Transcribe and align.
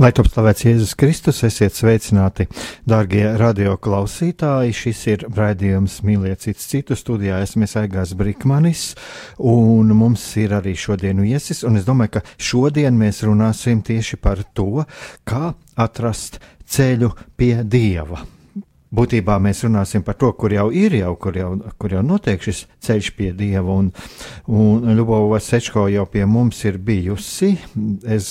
Lai 0.00 0.08
top 0.16 0.30
slavēts 0.32 0.64
Jēzus 0.64 0.94
Kristus, 0.96 1.42
esiet 1.44 1.76
sveicināti, 1.76 2.46
darbie 2.88 3.26
radioklausītāji. 3.38 4.74
Šis 4.74 5.02
ir 5.12 5.24
raidījums 5.36 5.98
Mīliet 6.06 6.42
cits 6.46 6.66
citu 6.70 6.96
studijā. 6.96 7.42
Esmu 7.44 7.68
Aigās 7.82 8.16
Brikmanis, 8.16 8.84
un 9.36 9.92
mums 9.96 10.24
ir 10.40 10.56
arī 10.56 10.74
šodien 10.78 11.20
viesis. 11.22 11.62
Es 11.62 11.88
domāju, 11.88 12.16
ka 12.18 12.26
šodien 12.40 12.96
mēs 12.98 13.22
runāsim 13.28 13.84
tieši 13.84 14.16
par 14.16 14.42
to, 14.56 14.86
kā 15.28 15.52
atrast 15.76 16.40
ceļu 16.64 17.12
pie 17.36 17.58
Dieva 17.62 18.24
būtībā 18.92 19.38
mēs 19.42 19.64
runāsim 19.66 20.04
par 20.04 20.16
to, 20.20 20.32
kur 20.38 20.52
jau 20.52 20.68
ir, 20.74 20.94
jau, 20.98 21.14
kur, 21.20 21.36
jau, 21.38 21.50
kur 21.80 21.94
jau 21.96 22.02
notiek 22.04 22.42
šis 22.42 22.64
ceļš 22.84 23.10
pie 23.16 23.30
dieva. 23.36 23.78
Un, 23.80 23.90
un 24.52 24.92
Ļubova 24.98 25.40
Sečko 25.42 25.86
jau 25.92 26.04
pie 26.10 26.26
mums 26.28 26.60
ir 26.68 26.78
bijusi. 26.82 27.54
Es 28.04 28.28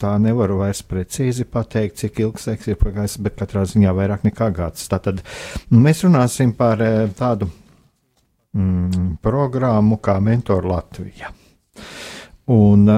tā 0.00 0.14
nevaru 0.20 0.60
vairs 0.60 0.84
precīzi 0.86 1.48
pateikt, 1.48 1.98
cik 2.02 2.22
ilgs 2.26 2.48
laiks 2.50 2.70
ir 2.70 2.80
pagājis, 2.80 3.18
bet 3.24 3.38
katrā 3.40 3.64
ziņā 3.68 3.94
vairāk 3.96 4.26
nekā 4.28 4.50
gads. 4.54 4.88
Tātad 4.92 5.24
mēs 5.72 6.04
runāsim 6.06 6.54
par 6.58 6.82
eh, 6.84 7.04
tādu 7.16 7.48
mm, 8.54 9.16
programmu 9.24 10.00
kā 10.04 10.18
Mentor 10.20 10.68
Latvija. 10.68 11.32
Un, 12.52 12.88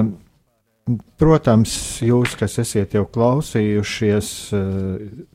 Protams, 1.19 1.71
jūs, 2.05 2.37
kas 2.39 2.53
esat 2.61 2.93
jau 2.95 3.03
klausījušies 3.11 4.29
uh, 4.55 4.61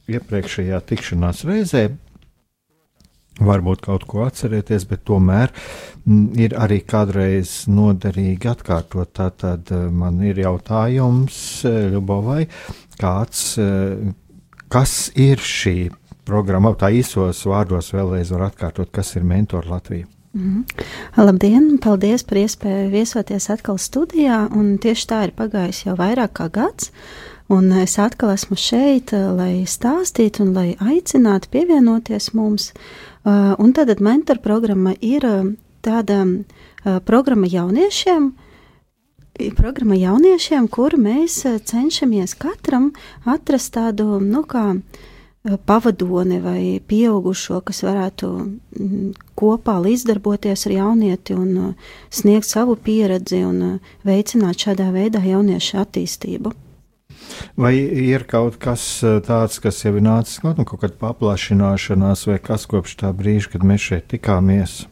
iepriekšējā 0.08 0.78
tikšanās 0.88 1.42
reizē, 1.44 1.82
varbūt 3.42 3.82
kaut 3.84 4.06
ko 4.08 4.22
atcerieties, 4.24 4.86
bet 4.88 5.04
tomēr 5.08 5.52
m, 6.06 6.30
ir 6.40 6.56
arī 6.56 6.80
kādreiz 6.88 7.66
noderīgi 7.68 8.48
atkārtot. 8.54 9.12
Tātad 9.20 9.74
uh, 9.76 9.90
man 9.92 10.22
ir 10.24 10.40
jautājums 10.40 11.36
uh, 11.68 11.82
Ļubovai, 11.92 12.46
kāds, 13.02 13.44
kas 14.72 14.96
ir 15.18 15.42
šī 15.42 15.76
programma, 16.24 16.72
tā 16.78 16.92
īsos 16.94 17.44
vārdos 17.50 17.92
vēlreiz 17.92 18.32
var 18.32 18.48
atkārtot, 18.48 18.92
kas 18.94 19.16
ir 19.18 19.26
Mentor 19.26 19.68
Latvija. 19.68 20.08
Mm. 20.32 20.62
Labdien! 21.20 21.74
Paldies 21.84 22.22
par 22.24 22.38
iespēju 22.40 22.86
viesoties 22.88 23.50
atkal 23.52 23.76
studijā. 23.76 24.46
Tieši 24.80 25.04
tā 25.10 25.18
ir 25.26 25.34
pagājis 25.36 25.82
jau 25.84 25.96
vairāk 25.98 26.32
kā 26.38 26.46
gads. 26.48 26.88
Un 27.52 27.68
es 27.76 27.98
atkal 28.00 28.32
esmu 28.32 28.56
šeit, 28.56 29.12
eh, 29.12 29.26
lai 29.28 29.66
stāstītu 29.68 30.46
un 30.46 30.54
lai 30.56 30.70
aicinātu 30.80 31.52
pievienoties 31.52 32.30
mums. 32.32 32.72
Uh, 33.22 33.54
un 33.58 33.72
tad 33.72 34.00
mentora 34.00 34.40
programma 34.40 34.96
ir 35.00 35.24
eh, 35.24 35.52
tāda 35.82 36.24
programma 37.04 37.46
jauniešiem, 37.46 38.32
programma 39.54 39.94
jauniešiem, 39.94 40.66
kur 40.68 40.96
mēs 40.96 41.44
cenšamies 41.44 42.34
katram 42.34 42.90
atrast 43.28 43.74
tādu, 43.76 44.18
nu, 44.18 44.42
kā 44.42 44.80
Eh, 44.80 45.11
pavadoni 45.42 46.38
vai 46.40 46.80
pieaugušo, 46.86 47.60
kas 47.66 47.82
varētu 47.82 48.28
mm, 48.38 49.08
kopā 49.38 49.78
līdzdarboties 49.82 50.66
ar 50.68 50.76
jaunieti 50.76 51.34
un 51.34 51.56
eh, 51.56 51.88
sniegt 52.10 52.46
savu 52.46 52.76
pieredzi 52.76 53.42
un 53.46 53.62
eh, 53.66 53.94
veicināt 54.06 54.62
šādā 54.66 54.92
veidā 54.94 55.24
jauniešu 55.26 55.80
attīstību. 55.82 56.54
Vai 57.56 57.74
ir 57.76 58.24
kaut 58.28 58.58
kas 58.60 58.82
tāds, 59.26 59.58
kas 59.62 59.82
jau 59.84 59.94
ir 59.96 60.04
nācis 60.04 60.42
no 60.44 60.52
nu, 60.56 60.66
kaut 60.68 60.82
kāda 60.82 60.98
paplašināšanās, 61.00 62.26
vai 62.28 62.38
kas 62.42 62.66
kopš 62.70 62.96
tā 63.02 63.12
brīža, 63.16 63.54
kad 63.54 63.66
mēs 63.66 63.86
šeit 63.88 64.08
tikāmies? 64.12 64.82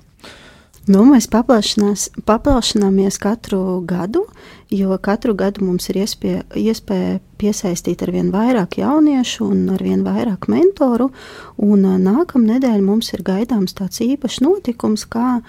Nu, 0.90 1.04
mēs 1.06 1.28
paplašināmies 1.30 3.18
katru 3.20 3.60
gadu, 3.86 4.24
jo 4.70 4.98
katru 5.02 5.34
gadu 5.34 5.64
mums 5.66 5.88
ir 5.90 6.00
iespēja, 6.04 6.44
iespēja 6.56 7.18
piesaistīt 7.40 8.02
ar 8.04 8.12
vien 8.14 8.30
vairāk 8.34 8.78
jauniešu 8.80 9.48
un 9.50 9.64
ar 9.74 9.82
vien 9.82 10.04
vairāk 10.06 10.46
mentoru. 10.52 11.10
Nākamā 11.58 12.54
nedēļa 12.54 12.84
mums 12.84 13.12
ir 13.16 13.24
gaidāms 13.26 13.74
tāds 13.78 14.02
īpašs 14.04 14.40
notikums, 14.44 15.06
kā 15.10 15.40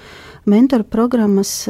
mentoru 0.49 0.83
programmas 0.87 1.67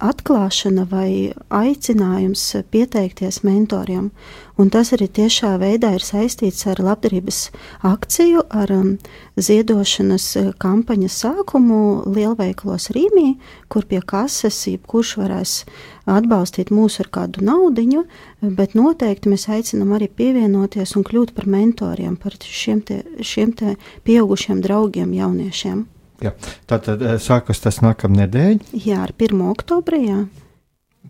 atklāšana 0.00 0.84
vai 0.88 1.32
aicinājums 1.52 2.44
pieteikties 2.72 3.42
mentoriem. 3.44 4.10
Un 4.58 4.70
tas 4.74 4.90
arī 4.96 5.06
tiešā 5.14 5.52
veidā 5.60 5.92
ir 5.94 6.02
saistīts 6.02 6.64
ar 6.66 6.80
labdarības 6.82 7.50
akciju, 7.86 8.42
ar 8.50 8.72
um, 8.74 8.88
ziedošanas 9.38 10.26
kampaņas 10.58 11.18
sākumu 11.22 11.82
lielveikalos 12.10 12.88
Rīmī, 12.96 13.36
kur 13.70 13.86
pie 13.86 14.00
kases 14.02 14.58
jebkurš 14.66 15.12
varēs 15.20 15.52
atbalstīt 16.10 16.72
mūs 16.74 16.98
ar 17.04 17.10
kādu 17.14 17.44
naudiņu, 17.46 18.02
bet 18.58 18.74
noteikti 18.74 19.30
mēs 19.30 19.46
aicinām 19.52 19.92
arī 19.94 20.08
pievienoties 20.10 20.96
un 20.98 21.06
kļūt 21.06 21.36
par 21.36 21.46
mentoriem, 21.46 22.16
par 22.18 22.34
šiem 22.42 22.82
te, 22.82 23.04
šiem 23.22 23.54
te 23.54 23.76
pieaugušiem 24.08 24.64
draugiem 24.64 25.14
jauniešiem. 25.14 25.86
Jā, 26.24 26.34
tātad 26.66 27.02
eh, 27.04 27.16
sākas 27.22 27.62
tas 27.62 27.78
nākamnedēļ? 27.84 28.72
Jā, 28.82 29.04
ar 29.06 29.14
1. 29.14 29.42
oktobrī. 29.52 30.02
Jā. 30.08 30.20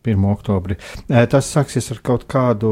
1. 0.05 0.27
oktobrī. 0.31 0.77
Eh, 1.09 1.25
tas 1.33 1.49
sāksies 1.49 1.89
ar 1.95 2.03
kaut 2.05 2.27
kādu 2.31 2.71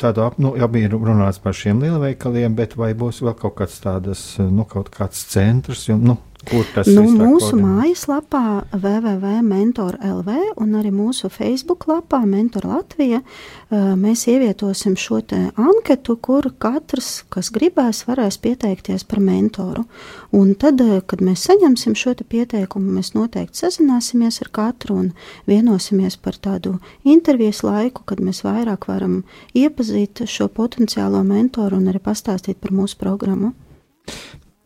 tādu, 0.00 0.28
nu, 0.42 0.52
jau 0.60 0.68
bija 0.72 0.92
runāts 0.92 1.40
par 1.42 1.56
šiem 1.56 1.80
lielveikaliem, 1.82 2.54
bet 2.58 2.76
vai 2.78 2.92
būs 2.98 3.22
vēl 3.24 3.36
kaut 3.40 3.56
kāds 3.62 3.80
tādas, 3.84 4.24
nu, 4.38 4.68
kaut 4.68 4.92
kāds 4.94 5.24
centrs, 5.32 5.86
jo, 5.88 5.96
nu, 5.96 6.18
Kur 6.48 6.64
tas 6.72 6.88
nu? 6.88 7.02
Mūsu 7.12 7.52
koordinē? 7.52 7.68
mājaslapā 7.76 8.42
www.mentor.lv 8.72 10.36
un 10.62 10.76
arī 10.78 10.92
mūsu 10.94 11.28
Facebook 11.32 11.84
lapā 11.90 12.22
Mentor 12.24 12.64
Latvija 12.70 13.20
mēs 13.68 14.24
ievietosim 14.32 14.96
šo 14.96 15.18
anketu, 15.58 16.16
kur 16.16 16.48
katrs, 16.62 17.24
kas 17.28 17.50
gribēs, 17.52 18.04
varēs 18.08 18.38
pieteikties 18.40 19.04
par 19.04 19.20
mentoru. 19.20 19.84
Un 20.32 20.54
tad, 20.54 20.80
kad 21.10 21.24
mēs 21.24 21.44
saņemsim 21.50 21.96
šo 21.98 22.14
pieteikumu, 22.22 22.96
mēs 22.96 23.12
noteikti 23.16 23.64
sazināsimies 23.66 24.40
ar 24.44 24.52
katru 24.52 25.00
un 25.02 25.10
vienosimies 25.50 26.16
par 26.16 26.38
tādu 26.40 26.78
intervijas 27.04 27.64
laiku, 27.66 28.06
kad 28.08 28.22
mēs 28.24 28.44
vairāk 28.46 28.88
varam 28.88 29.22
iepazīt 29.52 30.24
šo 30.24 30.48
potenciālo 30.48 31.20
mentoru 31.26 31.76
un 31.76 31.90
arī 31.92 32.00
pastāstīt 32.00 32.62
par 32.62 32.72
mūsu 32.72 32.96
programmu. 33.00 33.52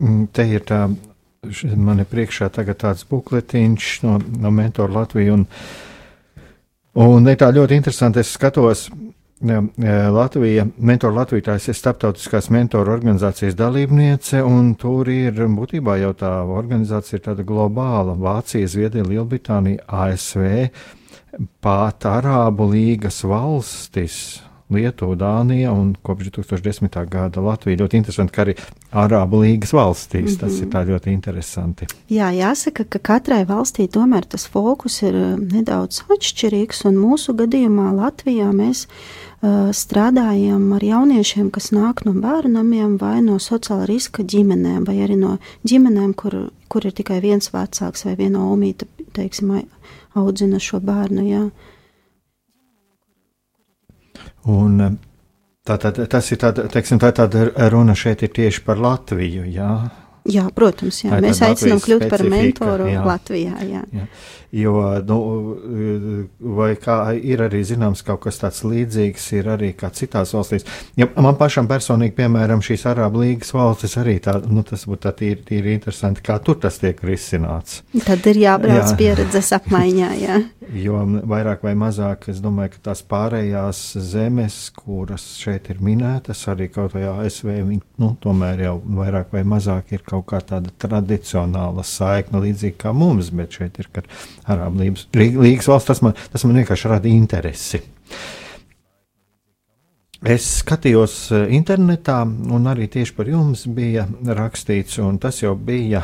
Mm, 0.02 0.28
te 0.34 0.46
ir 0.46 0.62
tā 0.66 0.86
man 1.76 1.98
ir 1.98 2.06
priekšā 2.06 2.46
tagad 2.54 2.78
tāds 2.78 3.02
bukletiņš 3.10 3.86
no, 4.04 4.18
no 4.38 4.50
Mentora 4.54 5.00
Latvijas. 5.00 5.34
Un, 5.34 5.46
un 7.02 7.26
ir 7.26 7.40
tā 7.40 7.48
ļoti 7.54 7.80
interesanti, 7.80 8.22
es 8.22 8.30
skatos. 8.36 8.90
Latvija, 9.42 10.68
Mentora 10.78 11.16
Latvija, 11.16 11.48
tā 11.48 11.56
ir 11.58 11.74
starptautiskās 11.74 12.46
mentoru 12.54 12.92
organizācijas 12.94 13.56
dalībniece, 13.58 14.38
un 14.46 14.76
tur 14.78 15.10
ir 15.10 15.40
būtībā 15.56 15.96
jau 15.98 16.12
tā 16.20 16.30
organizācija 16.46 17.18
ir 17.18 17.24
tāda 17.24 17.46
globāla- 17.48 18.14
Vācija, 18.28 18.70
Zviedrija, 18.70 19.08
Lielbritānija, 19.10 19.82
ASV, 19.90 20.70
pat 21.58 22.06
Arābu 22.06 22.70
līgas 22.70 23.24
valstis, 23.26 24.38
Lietuva, 24.74 25.16
Dānija 25.18 25.72
un 25.72 25.94
kopš 26.02 26.30
2010. 26.36 26.98
gada 27.10 27.40
Latvija. 27.44 27.80
Ļoti 27.82 28.00
interesanti, 28.00 28.32
ka 28.34 28.44
arī 28.46 28.54
Arābu 28.92 29.42
līgas 29.42 29.72
valstīs 29.72 30.22
mm 30.22 30.28
-hmm. 30.34 30.40
tas 30.40 30.60
ir 30.60 30.68
tā 30.72 30.84
ļoti 30.88 31.12
interesanti. 31.12 31.86
Jā, 32.08 32.30
jāsaka, 32.32 32.84
ka 32.84 32.98
katrai 32.98 33.44
valstī 33.44 33.88
tomēr 33.88 34.24
tas 34.28 34.46
fokus 34.46 35.02
ir 35.02 35.14
uh, 35.14 35.38
nedaudz 35.38 36.02
atšķirīgs, 36.08 36.86
un 36.88 36.96
mūsu 36.96 37.34
gadījumā 37.34 37.92
Latvijā 37.96 38.52
mēs 38.52 38.86
uh, 38.86 39.70
strādājam 39.72 40.72
ar 40.72 40.84
jauniešiem, 40.84 41.50
kas 41.50 41.72
nāk 41.72 42.04
no 42.04 42.12
bērnamiem 42.12 42.98
vai 42.98 43.22
no 43.22 43.38
sociāla 43.38 43.86
riska 43.86 44.22
ģimenēm, 44.22 44.84
vai 44.86 44.96
arī 45.04 45.16
no 45.16 45.38
ģimenēm, 45.64 46.14
kur, 46.14 46.50
kur 46.68 46.86
ir 46.86 46.92
tikai 46.92 47.20
viens 47.20 47.52
vecāks 47.52 48.04
vai 48.04 48.16
viena 48.16 48.38
omīta, 48.38 48.86
teiksim, 49.12 49.62
audzina 50.14 50.58
šo 50.58 50.80
bērnu. 50.80 51.22
Jā. 51.28 51.44
Un, 54.50 54.80
eh, 54.80 54.92
tātad, 55.66 56.00
tas 56.10 56.30
ir 56.32 56.40
tāda, 56.42 56.66
teiksim, 56.72 57.00
tā 57.02 57.12
tāda 57.14 57.50
runa 57.70 57.94
šeit 57.94 58.22
ir 58.22 58.32
tieši 58.34 58.64
par 58.66 58.80
Latviju. 58.82 59.44
Jā, 59.46 59.72
jā 60.26 60.46
protams, 60.54 61.04
jā. 61.04 61.20
mēs 61.22 61.42
aicinām 61.46 61.82
kļūt 61.82 62.08
par 62.10 62.24
mentoru 62.26 62.88
jā. 62.90 63.04
Latvijā. 63.06 63.58
Jā. 63.68 63.84
Jā. 63.92 64.08
Jo, 64.52 65.00
nu, 65.08 65.18
vai 66.58 66.74
kā 66.76 66.96
ir 67.16 67.40
arī 67.40 67.62
zināms, 67.64 68.02
kaut 68.04 68.26
kas 68.26 68.36
tāds 68.42 68.58
līdzīgs 68.68 69.30
ir 69.38 69.46
arī 69.48 69.70
kā 69.72 69.88
citās 69.96 70.34
valstīs. 70.36 70.66
Ja 71.00 71.06
man 71.24 71.38
pašam 71.40 71.70
personīgi, 71.70 72.12
piemēram, 72.18 72.60
šīs 72.60 72.84
Arābu 72.90 73.22
līgas 73.22 73.54
valstis 73.56 73.96
arī 74.02 74.18
tā, 74.20 74.34
nu, 74.44 74.60
tas 74.68 74.84
būtu 74.84 75.06
tā 75.06 75.14
tīri, 75.16 75.40
tīri 75.48 75.72
interesanti, 75.72 76.20
kā 76.26 76.36
tur 76.44 76.60
tas 76.60 76.76
tiek 76.82 77.00
risināts. 77.00 77.80
Tad 78.04 78.28
ir 78.28 78.42
jābrauc 78.42 78.90
jā. 78.90 78.98
pieredzes 79.00 79.48
apmaiņā, 79.56 80.10
jā. 80.20 80.42
jo 80.84 81.00
vairāk 81.32 81.64
vai 81.64 81.72
mazāk, 81.78 82.28
es 82.32 82.44
domāju, 82.44 82.74
ka 82.74 82.84
tās 82.90 83.02
pārējās 83.08 83.80
zemes, 84.12 84.58
kuras 84.76 85.24
šeit 85.40 85.72
ir 85.72 85.80
minētas, 85.84 86.44
arī 86.52 86.68
kaut 86.72 86.92
vai 86.96 87.06
ASV, 87.08 87.54
viņi, 87.70 87.80
nu, 88.04 88.12
tomēr 88.20 88.66
jau 88.66 88.76
vairāk 89.00 89.32
vai 89.32 89.46
mazāk 89.48 89.96
ir 89.96 90.04
kaut 90.04 90.28
kā 90.32 90.44
tāda 90.44 90.72
tradicionāla 90.84 91.84
saikna, 91.88 92.44
līdzīgi 92.44 92.78
kā 92.84 92.92
mums, 92.96 93.32
bet 93.32 93.56
šeit 93.56 93.80
ir, 93.80 93.88
kad 93.96 94.12
Arābu 94.50 94.88
līgas 95.14 95.68
valsts, 95.70 95.90
tas 95.90 96.02
man, 96.02 96.16
tas 96.32 96.44
man 96.44 96.58
vienkārši 96.62 96.90
rada 96.90 97.10
interesi. 97.10 97.82
Es 100.22 100.46
skatījos 100.62 101.14
eh, 101.34 101.48
internetā, 101.56 102.22
un 102.26 102.66
arī 102.70 102.86
tieši 102.90 103.14
par 103.16 103.30
jums 103.30 103.66
bija 103.66 104.06
rakstīts, 104.22 105.00
un 105.02 105.18
tas 105.22 105.42
jau 105.42 105.56
bija 105.58 106.02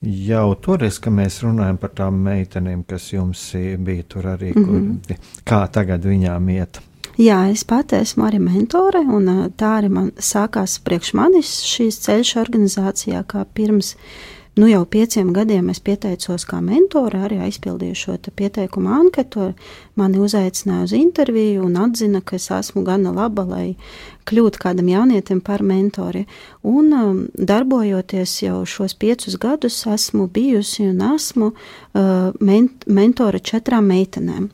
jau 0.00 0.46
toreiz, 0.64 0.98
kad 1.00 1.12
mēs 1.12 1.42
runājam 1.44 1.76
par 1.80 1.92
tām 1.96 2.20
meitenēm, 2.24 2.84
kas 2.88 3.10
jums 3.12 3.50
bija 3.84 4.04
tur 4.08 4.30
arī, 4.34 4.52
mm 4.56 4.64
-hmm. 4.64 4.94
kur, 5.08 5.16
kā 5.44 5.66
tagad 5.72 6.04
viņām 6.04 6.48
iet. 6.56 6.80
Jā, 7.20 7.50
es 7.52 7.64
pati 7.64 7.96
esmu 7.96 8.24
arī 8.24 8.38
mentore, 8.38 9.00
un 9.00 9.28
eh, 9.28 9.48
tā 9.56 9.78
arī 9.80 9.88
man 9.88 10.10
sākās 10.16 10.78
priekš 10.84 11.14
manis 11.14 11.50
šīs 11.68 11.98
ceļš 12.06 12.36
organizācijā, 12.36 13.24
kā 13.24 13.44
pirms 13.54 13.96
Nu, 14.58 14.66
jau 14.66 14.82
pieciem 14.84 15.30
gadiem 15.32 15.68
es 15.70 15.78
pieteicos 15.78 16.42
kā 16.48 16.58
mentore, 16.64 17.20
arī 17.22 17.38
aizpildīju 17.46 17.96
šo 17.96 18.16
pieteikumu 18.34 18.90
anketu. 18.96 19.52
Mani 19.94 20.18
uzaicināja 20.18 20.88
uz 20.88 20.94
interviju 20.96 21.68
un 21.68 21.78
atzina, 21.78 22.20
ka 22.20 22.34
es 22.36 22.50
esmu 22.50 22.82
gana 22.84 23.12
laba, 23.14 23.44
lai 23.46 23.76
kļūt 24.28 24.58
kādam 24.60 24.88
jaunietim 24.90 25.40
par 25.44 25.62
mentori. 25.66 26.26
Un 26.66 26.92
um, 26.92 27.20
darbojoties 27.34 28.36
jau 28.44 28.60
šos 28.68 28.94
piecus 29.00 29.38
gadus, 29.40 29.78
esmu 29.88 30.28
bijusi 30.32 30.90
un 30.90 31.00
esmu 31.14 31.50
uh, 31.52 32.30
ment 32.40 32.86
mentore 32.86 33.40
četrām 33.40 33.88
meitenēm. 33.90 34.50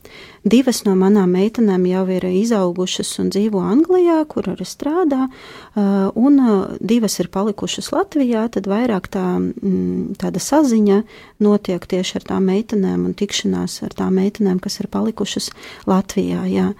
Divas 0.46 0.84
no 0.86 0.92
manām 0.94 1.32
meitenēm 1.34 1.88
jau 1.90 2.04
ir 2.14 2.28
izaugušas 2.28 3.08
un 3.18 3.32
dzīvo 3.34 3.58
Anglijā, 3.66 4.20
kur 4.30 4.46
arī 4.52 4.66
strādā, 4.68 5.26
uh, 5.26 6.06
un 6.14 6.38
uh, 6.38 6.76
divas 6.78 7.18
ir 7.18 7.32
palikušas 7.34 7.90
Latvijā. 7.94 8.44
Tad 8.54 8.70
vairāk 8.70 9.10
tā, 9.10 9.24
mm, 9.40 10.14
tāda 10.22 10.42
saziņa 10.42 11.00
notiek 11.42 11.82
tieši 11.90 12.20
ar 12.20 12.30
tām 12.30 12.46
meitenēm 12.52 13.08
un 13.08 13.18
tikšanās 13.18 13.80
ar 13.88 13.98
tām 13.98 14.20
meitenēm, 14.20 14.62
kas 14.62 14.78
ir 14.78 14.90
palikušas 14.94 15.50
Latvijā. 15.90 16.46
Jā. 16.46 16.70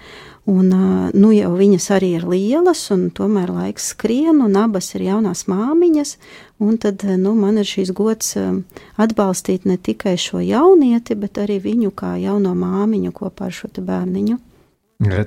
Un, 0.47 0.69
nu, 1.11 1.31
jau 1.35 1.49
viņas 1.59 1.89
arī 1.97 2.13
ir 2.21 2.25
lielas, 2.31 2.85
un 2.95 3.09
tomēr 3.11 3.51
laiks 3.51 3.89
skrien, 3.97 4.39
un 4.45 4.55
abas 4.61 4.93
ir 4.95 5.03
jaunās 5.09 5.49
māmiņas. 5.51 6.13
Tad 6.85 7.03
nu, 7.19 7.33
man 7.35 7.59
ir 7.59 7.67
šīs 7.67 7.91
gods 7.97 8.37
atbalstīt 9.03 9.67
ne 9.67 9.75
tikai 9.75 10.15
šo 10.15 10.39
jaunieti, 10.45 11.17
bet 11.19 11.41
arī 11.43 11.59
viņu 11.65 11.91
kā 11.99 12.15
jauno 12.23 12.55
māmiņu 12.55 13.11
kopā 13.17 13.51
ar 13.51 13.57
šo 13.59 13.73
bērniņu. 13.75 14.39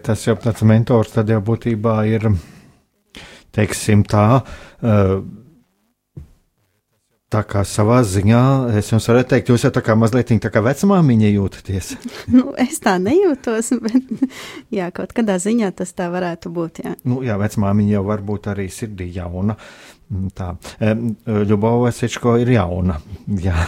Tas 0.07 0.23
jau 0.23 0.37
tāds 0.39 0.63
mentors 0.63 1.11
tad 1.13 1.29
jau 1.29 1.41
būtībā 1.45 1.97
ir, 2.09 2.31
teiksim 3.53 4.07
tā, 4.07 4.39
uh, 4.39 5.19
Tā 7.29 7.43
kā 7.45 7.61
savā 7.61 7.99
ziņā, 8.09 8.41
es 8.79 8.87
jums 8.89 9.05
varu 9.11 9.21
teikt, 9.29 9.51
jūs 9.51 9.67
jau 9.67 9.69
tā 9.73 9.83
kā 9.85 9.93
mazliet 9.93 10.31
tā 10.41 10.49
kā 10.49 10.63
vecmāmiņa 10.65 11.29
jūtaties. 11.29 11.91
nu, 12.35 12.55
es 12.57 12.81
tā 12.81 12.95
nejūtos, 12.97 13.69
bet 13.83 14.23
jā, 14.73 14.87
kaut 14.95 15.13
kādā 15.13 15.35
ziņā 15.41 15.69
tas 15.77 15.93
tā 15.93 16.07
varētu 16.09 16.49
būt. 16.55 16.81
Jā, 16.87 16.95
nu, 17.05 17.21
jā 17.25 17.37
vecmāmiņa 17.37 17.93
jau 17.99 18.03
var 18.09 18.25
būt 18.25 18.49
arī 18.55 18.65
sirdī 18.73 19.11
jauna. 19.13 19.59
Mm, 20.09 20.33
tā, 20.33 20.49
Ļubova 21.45 21.93
Sečko 21.93 22.33
ir 22.41 22.49
jauna. 22.55 22.97
Jā. 23.45 23.61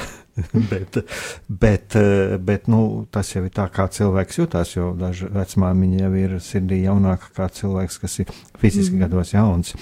bet, 0.72 0.98
bet, 1.46 1.96
bet 2.42 2.70
nu, 2.72 2.84
tas 3.14 3.30
jau 3.36 3.44
ir 3.46 3.52
tā, 3.54 3.68
kā 3.70 3.86
cilvēks 3.94 4.40
jutās, 4.40 4.72
jo 4.74 4.96
daži 4.98 5.30
vecmāmiņi 5.30 6.02
jau 6.02 6.14
ir 6.18 6.40
sirdī 6.42 6.82
jaunāka 6.88 7.30
kā 7.36 7.52
cilvēks, 7.52 8.02
kas 8.02 8.24
ir 8.24 8.32
fiziski 8.58 8.96
mm. 8.96 9.04
gados 9.06 9.36
jauns. 9.36 9.76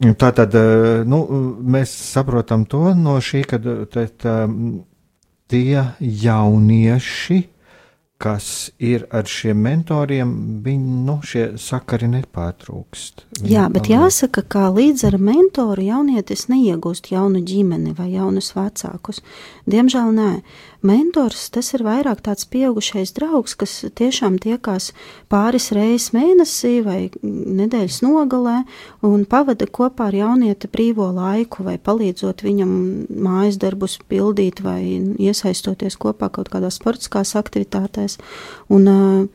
Tā 0.00 0.30
tad 0.32 0.54
eh, 0.56 1.02
nu, 1.04 1.20
mēs 1.60 1.92
saprotam 1.92 2.64
to 2.64 2.94
no 2.96 3.18
šī, 3.20 3.42
ka 3.44 3.58
tie 5.50 5.82
jaunieši, 6.00 7.40
kas 8.20 8.70
ir 8.76 9.06
ar 9.16 9.28
šiem 9.28 9.62
mentoriem, 9.64 10.32
viņi, 10.64 10.96
nu, 11.06 11.16
šie 11.24 11.46
sakari 11.60 12.08
nepārtrūkst. 12.12 13.24
Viņi 13.40 13.54
Jā, 13.54 13.68
bet 13.72 13.88
jāsaka, 13.88 14.44
ka 14.44 14.66
līdz 14.76 15.06
ar 15.08 15.16
mentoru 15.16 15.86
jaunietis 15.86 16.44
neiegūst 16.52 17.08
jaunu 17.14 17.40
ģimeni 17.40 17.94
vai 17.96 18.10
jaunus 18.12 18.52
vecākus. 18.56 19.22
Diemžēl 19.70 20.12
nē. 20.16 20.32
Mentors 20.80 21.50
tas 21.52 21.66
ir 21.76 21.82
vairāk 21.84 22.22
tāds 22.24 22.46
pieaugušais 22.48 23.10
draugs, 23.12 23.52
kas 23.60 23.74
tiešām 24.00 24.38
tiekās 24.40 24.94
pāris 25.28 25.68
reizes 25.76 26.14
mēnesī 26.16 26.78
vai 26.80 27.10
nedēļas 27.20 27.98
nogalē 28.00 28.62
un 29.04 29.26
pavada 29.28 29.68
kopā 29.68 30.08
ar 30.08 30.16
jaunieti 30.16 30.70
brīvo 30.72 31.10
laiku 31.12 31.66
vai 31.68 31.76
palīdzot 31.76 32.40
viņam 32.46 32.72
mājas 33.12 33.60
darbus 33.60 33.98
pildīt 34.08 34.62
vai 34.64 34.80
iesaistoties 35.20 36.00
kopā 36.00 36.30
kaut 36.32 36.48
kādās 36.48 36.80
sportiskās 36.80 37.34
aktivitātēs 37.36 38.09
iestādes. 38.18 38.48
Un, 38.70 39.30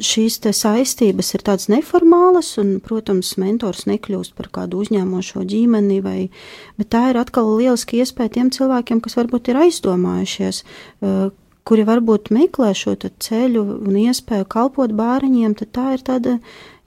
šīs 0.00 0.38
saistības 0.40 1.34
ir 1.36 1.42
tādas 1.44 1.68
neformālas, 1.68 2.54
un, 2.56 2.78
protams, 2.80 3.34
mentors 3.36 3.84
nekļūst 3.84 4.32
par 4.38 4.48
kādu 4.48 4.80
uzņēmošo 4.80 5.44
ģimeni, 5.44 5.98
vai, 6.00 6.30
bet 6.80 6.88
tā 6.94 7.10
ir 7.10 7.18
atkal 7.20 7.50
lieliski 7.58 8.00
iespēja 8.00 8.38
tiem 8.38 8.48
cilvēkiem, 8.48 9.02
kas 9.04 9.18
varbūt 9.18 9.50
ir 9.52 9.60
aizdomājušies, 9.66 10.62
kuri 11.68 11.84
varbūt 11.84 12.32
meklē 12.32 12.72
šo 12.72 12.96
ceļu 12.96 13.66
un 13.84 14.00
iespēju 14.06 14.48
kalpot 14.48 14.96
bāriņiem, 14.96 15.52
tad 15.60 15.74
tā 15.76 15.86
ir 15.98 16.06
tāda 16.06 16.38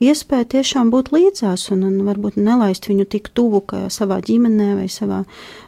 iespēja 0.01 0.49
tiešām 0.57 0.89
būt 0.89 1.13
līdzās 1.13 1.69
un, 1.75 1.85
un 1.85 2.01
varbūt 2.09 2.41
nelaist 2.41 2.89
viņu 2.89 3.05
tik 3.05 3.29
tuvu 3.37 3.61
kā 3.61 3.85
savā 3.93 4.17
ģimenē 4.25 4.73
vai 4.81 4.89
savā 4.89 5.21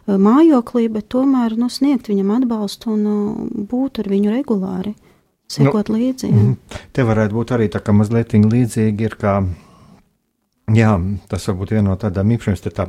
mājoklī, 0.10 0.90
bet 0.90 1.14
tomēr 1.14 1.54
nu, 1.62 1.70
sniegt 1.70 2.10
viņam 2.10 2.40
atbalstu 2.40 2.98
un 2.98 3.68
būt 3.70 4.02
ar 4.02 4.10
viņu 4.10 4.34
regulāri 4.34 4.98
sekot 5.52 5.92
nu, 5.92 6.00
līdzi. 6.00 6.32
Mhm. 6.32 6.80
Te 6.94 7.06
varētu 7.08 7.40
būt 7.40 7.54
arī 7.58 7.70
tā, 7.72 7.84
ka 7.84 7.96
mazliet 7.96 8.34
līdzīgi 8.34 9.10
ir 9.10 9.18
kā. 9.20 9.44
Jā, 10.72 10.94
tas 11.28 11.44
varbūt 11.50 11.74
viena 11.76 11.90
no 11.90 11.98
tādām 12.00 12.30
īpašībām, 12.32 12.62
ka 12.64 12.72
tā 12.72 12.86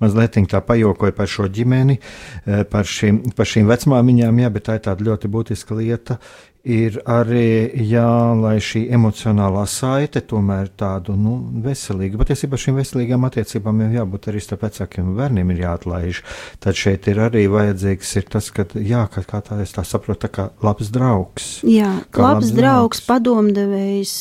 mazliet 0.00 0.38
tā 0.48 0.62
pajokoja 0.64 1.12
par 1.12 1.28
šo 1.28 1.44
ģimeni, 1.44 1.98
eh, 2.46 2.62
par 2.64 2.88
šīm, 2.88 3.34
par 3.36 3.44
šīm 3.44 3.68
vecmāmiņām, 3.68 4.40
jā, 4.40 4.48
bet 4.50 4.64
tā 4.64 4.78
ir 4.78 4.80
tāda 4.86 5.04
ļoti 5.04 5.28
būtiska 5.28 5.76
lieta, 5.76 6.16
ir 6.62 7.00
arī, 7.10 7.72
jā, 7.90 8.34
lai 8.38 8.56
šī 8.62 8.84
emocionālā 8.94 9.64
saite 9.66 10.22
tomēr 10.30 10.70
tādu 10.78 11.16
nu, 11.18 11.34
veselīgu, 11.64 12.20
patiesībā 12.20 12.58
šīm 12.60 12.78
veselīgām 12.78 13.26
attiecībām 13.26 13.82
jau 13.82 13.88
jābūt 13.96 14.28
arī 14.30 14.42
starp 14.42 14.62
vecākiem 14.68 15.08
un 15.10 15.16
bērniem 15.18 15.50
ir 15.54 15.62
jāatlaiž. 15.64 16.22
Tad 16.62 16.78
šeit 16.78 17.08
ir 17.10 17.22
arī 17.26 17.48
vajadzīgs 17.50 18.14
ir 18.20 18.28
tas, 18.30 18.50
ka, 18.54 18.66
jā, 18.78 19.02
ka 19.10 19.24
kā 19.26 19.42
tā 19.42 19.58
es 19.64 19.74
tā 19.74 19.82
saprotu, 19.86 20.22
tā 20.28 20.30
kā 20.30 20.48
labs 20.62 20.92
draugs. 20.94 21.50
Jā, 21.66 21.96
labs, 21.98 22.22
labs 22.22 22.54
draugs, 22.54 22.60
draugs, 22.60 23.02
padomdevējs, 23.10 24.14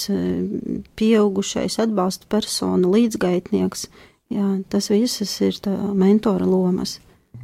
pieaugušais 0.98 1.78
atbalsta 1.86 2.30
persona, 2.32 2.90
līdzgaitnieks. 2.90 3.86
Jā, 4.32 4.50
tas 4.72 4.90
visas 4.90 5.34
ir 5.44 5.58
mentora 5.94 6.48
lomas. 6.48 6.98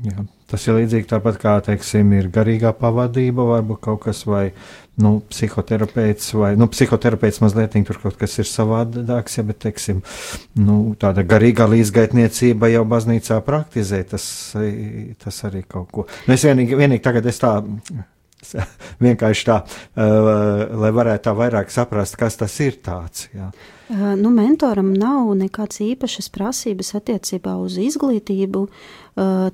Jā, 0.05 0.23
tas 0.51 0.65
ir 0.67 0.75
līdzīgi 0.77 1.07
tāpat 1.09 1.39
kā, 1.41 1.55
teiksim, 1.65 2.11
ir 2.13 2.27
garīgā 2.33 2.69
pavadība, 2.77 3.45
varbūt 3.49 3.79
kaut 3.81 4.03
kas 4.03 4.21
vai, 4.29 4.51
nu, 5.01 5.15
psihoterapeits 5.31 6.35
vai, 6.37 6.51
nu, 6.59 6.67
psihoterapeits 6.69 7.41
mazliet 7.41 7.73
tur 7.87 7.97
kaut 8.03 8.19
kas 8.19 8.37
ir 8.37 8.49
savādāks, 8.49 9.39
ja, 9.39 9.45
bet, 9.47 9.59
teiksim, 9.65 10.03
nu, 10.61 10.77
tāda 11.01 11.25
garīgā 11.25 11.65
līdzgaitniecība 11.71 12.69
jau 12.75 12.83
baznīcā 12.89 13.39
praktizē, 13.47 14.03
tas, 14.11 14.27
tas 15.23 15.41
arī 15.49 15.63
kaut 15.65 15.89
ko. 15.93 16.05
Nu, 16.27 16.37
es 16.37 16.45
vienīgi, 16.45 16.77
vienīgi 16.77 17.05
tagad 17.07 17.25
es 17.31 17.41
tā 17.41 17.55
vienkārši 19.07 19.47
tā, 19.49 19.57
uh, 19.65 20.61
lai 20.77 20.93
varētu 20.93 21.25
tā 21.25 21.33
vairāk 21.41 21.73
saprast, 21.73 22.19
kas 22.21 22.37
tas 22.37 22.53
ir 22.61 22.77
tāds. 22.85 23.25
Jā. 23.33 23.49
Uh, 23.87 24.13
nu, 24.19 24.29
mentoram 24.35 24.93
nav 24.93 25.33
nekādas 25.39 25.81
īpašas 25.81 26.29
prasības 26.35 26.93
attiecībā 27.01 27.57
uz 27.63 27.79
izglītību. 27.81 28.67
Uh, 28.67 29.06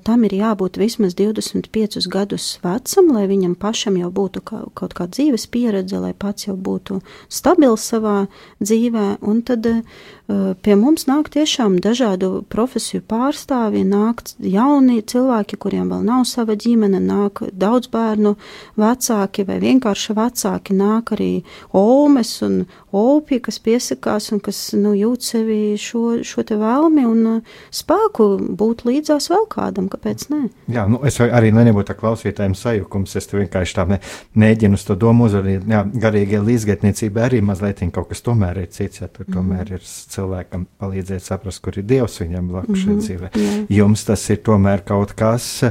tam 0.04 0.24
ir 0.28 0.34
jābūt 0.36 0.76
vismaz 0.76 1.14
25 1.16 2.04
gadus 2.12 2.48
vecam, 2.60 3.06
lai 3.16 3.24
viņam 3.30 3.54
pašam 3.56 3.96
jau 3.96 4.10
būtu 4.12 4.42
kaut 4.44 4.92
kāda 4.96 5.08
dzīves 5.16 5.46
pieredze, 5.48 5.96
lai 6.02 6.12
pats 6.12 6.48
jau 6.48 6.56
būtu 6.56 7.00
stabils 7.32 7.86
savā 7.88 8.26
dzīvē. 8.60 9.06
Un 9.24 9.40
tad 9.48 9.64
pie 10.26 10.74
mums 10.80 11.04
nāk 11.04 11.28
tiešām 11.34 11.76
dažādu 11.84 12.44
profesiju 12.48 13.02
pārstāvji, 13.08 13.82
nāk 13.84 14.22
jauni 14.40 15.02
cilvēki, 15.04 15.58
kuriem 15.60 15.90
vēl 15.92 16.04
nav 16.06 16.22
sava 16.28 16.56
ģimene, 16.56 17.00
nāk 17.04 17.42
daudz 17.52 17.90
bērnu 17.92 18.32
vecāki 18.80 19.44
vai 19.44 19.58
vienkārši 19.60 20.16
vecāki, 20.16 20.76
nāk 20.78 21.12
arī 21.16 21.32
olmes 21.76 22.38
un 22.46 22.62
opi, 22.94 23.40
kas 23.44 23.58
piesakās 23.60 24.30
un 24.32 24.40
kas 24.44 24.60
nu, 24.78 24.94
jūt 24.96 25.26
sevi 25.26 25.58
šo, 25.80 26.22
šo 26.24 26.44
te 26.46 26.56
vēlmi 26.56 27.04
un 27.08 27.26
uh, 27.34 27.58
spēku 27.74 28.30
būt 28.56 28.86
līdzās 28.88 29.28
vēl 29.32 29.44
kādam, 29.52 29.90
kāpēc 29.92 30.28
ne? 30.32 30.46
Jā, 30.72 30.86
nu 30.88 31.02
es 31.04 31.20
arī 31.20 31.52
nu, 31.52 31.64
nebūtu 31.66 31.90
tā 31.90 31.98
klausītājiem 31.98 32.56
sajukums, 32.56 33.16
es 33.18 33.28
te 33.28 33.36
vienkārši 33.42 33.76
tā 33.76 33.86
ne, 33.90 34.00
mēģinu 34.40 34.78
uz 34.78 34.86
to 34.88 34.96
domu 34.96 35.28
uzvarīt, 35.28 35.66
jā, 35.68 35.84
garīgie 36.06 36.40
līdzgaitniecība 36.40 37.26
arī 37.28 37.42
mazliet 37.44 37.82
kaut 37.92 38.08
kas 38.08 38.22
tomēr 38.24 38.62
ir 38.62 38.70
cits, 38.72 39.02
ja 39.02 39.10
tur 39.10 39.26
mm. 39.26 39.34
tomēr 39.34 39.72
ir 39.74 39.82
cilvēkam 40.14 40.66
palīdzēt 40.80 41.26
saprast, 41.26 41.62
kur 41.64 41.76
ir 41.78 41.86
Dievs 41.90 42.20
viņam 42.22 42.48
blakus 42.50 42.72
mm 42.72 42.80
-hmm, 42.80 42.88
šeit 42.88 43.06
dzīvē. 43.06 43.30
Jā. 43.34 43.54
Jums 43.82 44.04
tas 44.04 44.30
ir 44.30 44.42
tomēr 44.46 44.84
kaut 44.86 45.14
kas. 45.18 45.64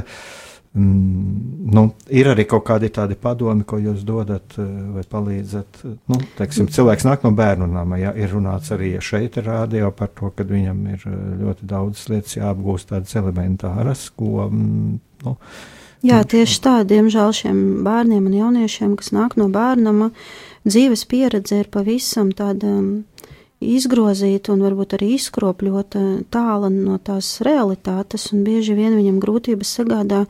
Mm, 0.74 1.70
nu, 1.70 1.84
ir 2.10 2.26
arī 2.32 2.48
kaut 2.50 2.64
kādi 2.66 2.88
tādi 2.90 3.14
padomi, 3.14 3.62
ko 3.62 3.78
jūs 3.78 4.00
dodat 4.02 4.56
eh, 4.58 4.64
vai 4.96 5.04
palīdzat. 5.06 5.84
Nu, 6.10 6.18
teiksim, 6.34 6.66
cilvēks 6.66 7.06
nāk 7.06 7.22
no 7.22 7.30
bērnu 7.30 7.68
nama, 7.70 7.98
ja 8.00 8.10
ir 8.18 8.34
runāts 8.34 8.72
arī 8.74 8.96
šeit 8.98 9.38
rādio 9.38 9.92
par 9.94 10.10
to, 10.18 10.32
ka 10.34 10.42
viņam 10.48 10.80
ir 10.96 11.06
eh, 11.06 11.14
ļoti 11.44 11.70
daudz 11.70 12.08
lietas 12.10 12.34
jāapgūst 12.40 12.90
tādas 12.90 13.14
elementāras, 13.14 14.08
ko. 14.18 14.48
Mm, 14.50 14.98
nu, 15.22 15.36
Jā, 16.04 16.18
tieši 16.28 16.58
tā, 16.60 16.72
diemžēl 16.84 17.30
šiem 17.32 17.60
bērniem 17.86 18.26
un 18.28 18.34
jauniešiem, 18.36 18.96
kas 19.00 19.14
nāk 19.14 19.38
no 19.40 19.46
bērnama, 19.48 20.10
dzīves 20.66 21.06
pieredze 21.08 21.62
ir 21.62 21.70
pavisam 21.72 22.34
tāda 22.36 22.74
izgrozīta 23.74 24.52
un 24.54 24.62
varbūt 24.64 24.96
arī 24.98 25.14
izkropļota 25.16 26.02
tāla 26.34 26.68
no 26.72 26.98
tās 27.02 27.38
realitātes, 27.44 28.28
un 28.34 28.44
bieži 28.46 28.76
vien 28.76 28.96
viņam 28.98 29.20
grūtības 29.22 29.70
sagādā 29.78 30.24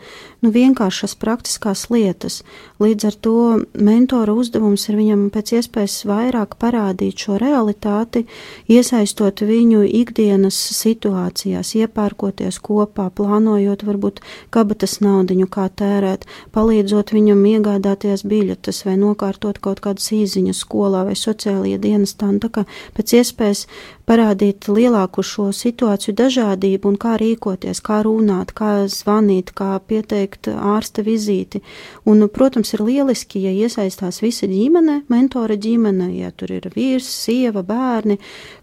nu, 0.44 0.52
vienkāršas 0.54 1.16
praktiskās 1.20 1.88
lietas. 1.92 2.42
Līdz 2.82 3.08
ar 3.08 3.16
to 3.26 3.34
mentora 3.74 4.34
uzdevums 4.36 4.86
ir 4.88 4.98
viņam 5.00 5.26
pēc 5.34 5.54
iespējas 5.58 5.96
vairāk 6.08 6.56
parādīt 6.60 7.24
šo 7.26 7.38
realitāti, 7.40 8.24
iesaistot 8.70 9.44
viņu 9.44 9.84
ikdienas 10.02 10.58
situācijās, 10.78 11.74
iepērkoties 11.80 12.60
kopā, 12.64 13.08
plānojot 13.14 13.84
varbūt 13.86 14.22
kabatas 14.54 15.00
naudiņu, 15.04 15.48
kā 15.50 15.68
tērēt, 15.68 16.28
palīdzot 16.54 17.14
viņam 17.16 17.44
iegādāties 17.54 18.26
biļetes 18.28 18.84
vai 18.86 18.96
nokārtot 19.00 19.60
kaut 19.64 19.82
kādas 19.84 20.10
īziņas 20.14 20.64
skolā 20.64 21.04
vai 21.08 21.16
sociālajie 21.18 21.80
dienestā. 21.82 22.28
Un 22.30 22.40
tā 22.42 22.50
kā 22.52 22.66
pēc 22.96 23.16
iespējas 23.18 23.23
parādīt 23.32 24.68
lielāku 24.68 25.22
šo 25.24 25.48
situāciju 25.56 26.14
dažādību 26.18 26.90
un 26.90 26.96
kā 27.00 27.14
rīkoties, 27.20 27.80
kā 27.84 28.02
runāt, 28.04 28.52
kā 28.56 28.84
zvanīt, 28.90 29.54
kā 29.56 29.78
pieteikt 29.88 30.50
ārsta 30.52 31.04
vizīti. 31.06 31.62
Un, 32.08 32.26
protams, 32.28 32.74
ir 32.76 32.84
lieliski, 32.84 33.44
ja 33.46 33.52
iesaistās 33.64 34.20
visa 34.24 34.48
ģimene, 34.50 35.02
mentora 35.12 35.56
ģimene, 35.56 36.10
ja 36.18 36.32
tur 36.36 36.52
ir 36.52 36.68
vīrs, 36.74 37.08
sieva, 37.24 37.64
bērni, 37.64 38.18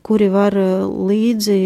kuri 0.05 0.29
var 0.33 0.57
uh, 0.57 0.85
līdzi 1.09 1.57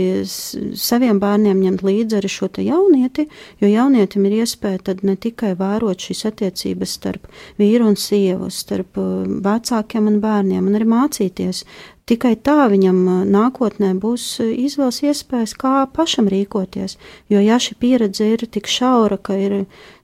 saviem 0.79 1.19
bērniem 1.19 1.61
ņemt 1.65 1.83
līdzi 1.85 2.19
arī 2.19 2.31
šo 2.31 2.49
te 2.55 2.63
jaunieti, 2.65 3.27
jo 3.61 3.69
jaunietim 3.71 4.27
ir 4.27 4.39
iespēja 4.41 4.83
tad 4.91 5.03
ne 5.07 5.17
tikai 5.19 5.53
vērot 5.59 6.07
šīs 6.07 6.25
attiecības 6.31 6.95
starp 6.99 7.27
vīru 7.59 7.89
un 7.91 7.99
sievu, 7.99 8.51
starp 8.51 8.99
uh, 9.01 9.25
vecākiem 9.45 10.07
un 10.11 10.21
bērniem, 10.23 10.67
un 10.67 10.79
arī 10.79 10.87
mācīties 10.95 11.63
Tikai 12.05 12.35
tā 12.37 12.67
viņam 12.69 12.97
nākotnē 13.33 13.95
būs 13.97 14.37
izvēles 14.45 14.99
iespējas, 15.09 15.55
kā 15.57 15.87
pašam 15.89 16.27
rīkoties. 16.29 16.99
Jo, 17.33 17.39
ja 17.41 17.57
šī 17.57 17.73
pieredze 17.81 18.27
ir 18.29 18.43
tik 18.45 18.69
šaura, 18.69 19.17
ka 19.17 19.33
ir 19.41 19.55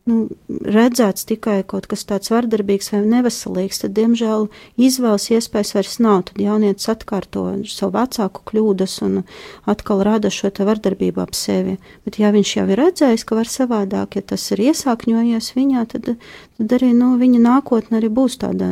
nu, 0.10 0.16
redzēts 0.50 1.28
tikai 1.30 1.60
kaut 1.62 1.86
kas 1.92 2.08
tāds 2.10 2.32
vardarbīgs 2.34 2.90
vai 2.96 3.04
neveselīgs, 3.06 3.84
tad, 3.84 3.94
diemžēl, 4.00 4.48
izvēles 4.82 5.30
iespējas 5.36 5.76
vairs 5.78 5.98
nav. 6.02 6.24
Tad 6.32 6.42
jaunietis 6.42 6.90
atkārto 6.90 7.46
savu 7.70 7.94
vecāku 8.00 8.48
kļūdas 8.50 8.98
un 9.06 9.22
atkal 9.70 10.02
rada 10.08 10.34
šo 10.34 10.50
te 10.50 10.66
vardarbību 10.66 11.22
ap 11.22 11.38
sevi. 11.38 11.78
Bet, 12.08 12.18
ja 12.18 12.34
viņš 12.34 12.56
jau 12.58 12.66
ir 12.66 12.82
redzējis, 12.82 13.28
ka 13.30 13.38
var 13.38 13.52
savādāk, 13.52 14.18
ja 14.18 14.26
tas 14.34 14.48
ir 14.56 14.66
iesākņojies 14.72 15.54
viņā, 15.54 15.86
tad, 15.94 16.16
tad 16.58 16.80
arī 16.80 16.96
nu, 16.98 17.14
viņa 17.22 17.44
nākotne 17.46 18.02
arī 18.02 18.10
būs 18.10 18.42
tāda 18.42 18.72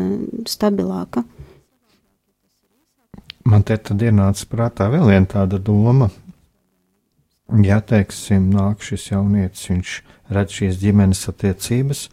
stabilāka. 0.49 1.29
Man 3.49 3.63
te 3.65 3.77
tad 3.81 4.03
ienāca 4.05 4.45
prātā 4.51 4.89
vēl 4.93 5.07
viena 5.09 5.25
tāda 5.29 5.57
doma. 5.57 6.09
Ja, 7.65 7.79
teiksim, 7.81 8.51
nāk 8.53 8.83
šis 8.85 9.07
jaunietis, 9.09 9.63
viņš 9.71 9.93
redz 10.35 10.57
šīs 10.59 10.77
ģimenes 10.83 11.23
attiecības, 11.31 12.03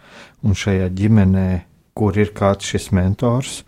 un 0.47 0.57
šajā 0.57 0.89
ģimenē, 0.97 1.49
kur 1.97 2.17
ir 2.17 2.33
kāds 2.37 2.71
šis 2.73 2.89
mentors, 2.97 3.59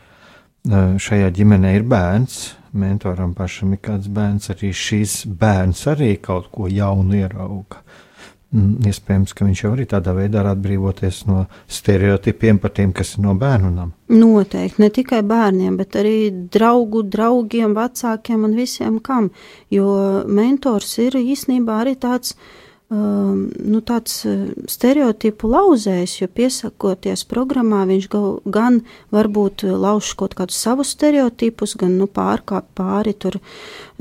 eh, 0.65 0.97
šajā 0.97 1.29
ģimenē 1.37 1.75
ir 1.77 1.85
bērns, 1.85 2.55
mentoram 2.73 3.35
pašam 3.37 3.77
ir 3.77 3.83
kāds 3.85 4.09
bērns, 4.09 4.49
arī 4.55 4.73
šīs 4.73 5.27
bērns 5.29 5.85
arī 5.93 6.15
kaut 6.23 6.49
ko 6.53 6.73
jaunu 6.73 7.21
ierauga. 7.21 7.83
Mm, 7.85 8.08
iespējams, 8.53 9.35
ka 9.37 9.45
viņš 9.45 9.63
jau 9.65 9.73
arī 9.75 9.85
tādā 9.89 10.15
veidā 10.17 10.41
var 10.41 10.55
atbrīvoties 10.55 11.25
no 11.29 11.43
stereotipiem 11.69 12.61
par 12.63 12.73
tiem, 12.77 12.95
kas 12.97 13.17
ir 13.17 13.27
no 13.27 13.35
bērnu 13.37 13.73
nama. 13.75 13.93
Noteikti, 14.09 14.81
ne 14.81 14.89
tikai 14.95 15.21
bērniem, 15.29 15.77
bet 15.77 15.99
arī 16.01 16.31
draugu, 16.53 17.03
draugiem, 17.05 17.77
vecākiem 17.77 18.47
un 18.49 18.57
visiem 18.57 19.03
kam, 19.05 19.29
jo 19.71 19.91
mentors 20.25 20.97
ir 21.05 21.19
īstenībā 21.21 21.83
arī 21.83 21.99
tāds 22.01 22.33
uh, 22.33 22.69
um, 22.89 23.49
nu, 23.69 23.81
tāds 23.85 24.23
uh, 24.29 24.49
stereotipu 24.71 25.51
lauzējs, 25.53 26.19
jo 26.23 26.29
piesakoties 26.33 27.25
programmā, 27.29 27.85
viņš 27.89 28.09
gan 28.55 28.81
varbūt 29.15 29.67
lauž 29.69 30.15
kaut 30.19 30.37
kādus 30.39 30.61
savus 30.63 30.95
stereotipus, 30.97 31.77
gan 31.81 31.99
nu, 32.01 32.09
pārkāp 32.09 32.71
pāri 32.79 33.15
tur 33.15 33.39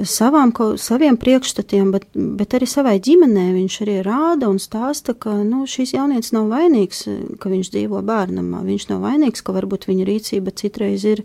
savām, 0.05 0.53
saviem 0.79 1.17
priekšstatiem, 1.19 1.91
bet, 1.91 2.07
bet 2.13 2.55
arī 2.55 2.69
savai 2.69 2.95
ģimenē 3.03 3.49
viņš 3.55 3.77
arī 3.85 3.97
rāda 4.05 4.49
un 4.51 4.61
stāsta, 4.61 5.15
ka 5.17 5.35
nu, 5.43 5.65
šīs 5.67 5.95
jaunietis 5.97 6.33
nav 6.35 6.47
vainīgs, 6.53 7.03
ka 7.41 7.51
viņš 7.51 7.71
dzīvo 7.75 8.01
bērnamā. 8.07 8.63
Viņš 8.67 8.87
nav 8.93 9.03
vainīgs, 9.03 9.43
ka 9.43 9.55
varbūt 9.57 9.89
viņa 9.89 10.07
rīcība 10.07 10.55
citreiz 10.55 11.03
ir 11.07 11.23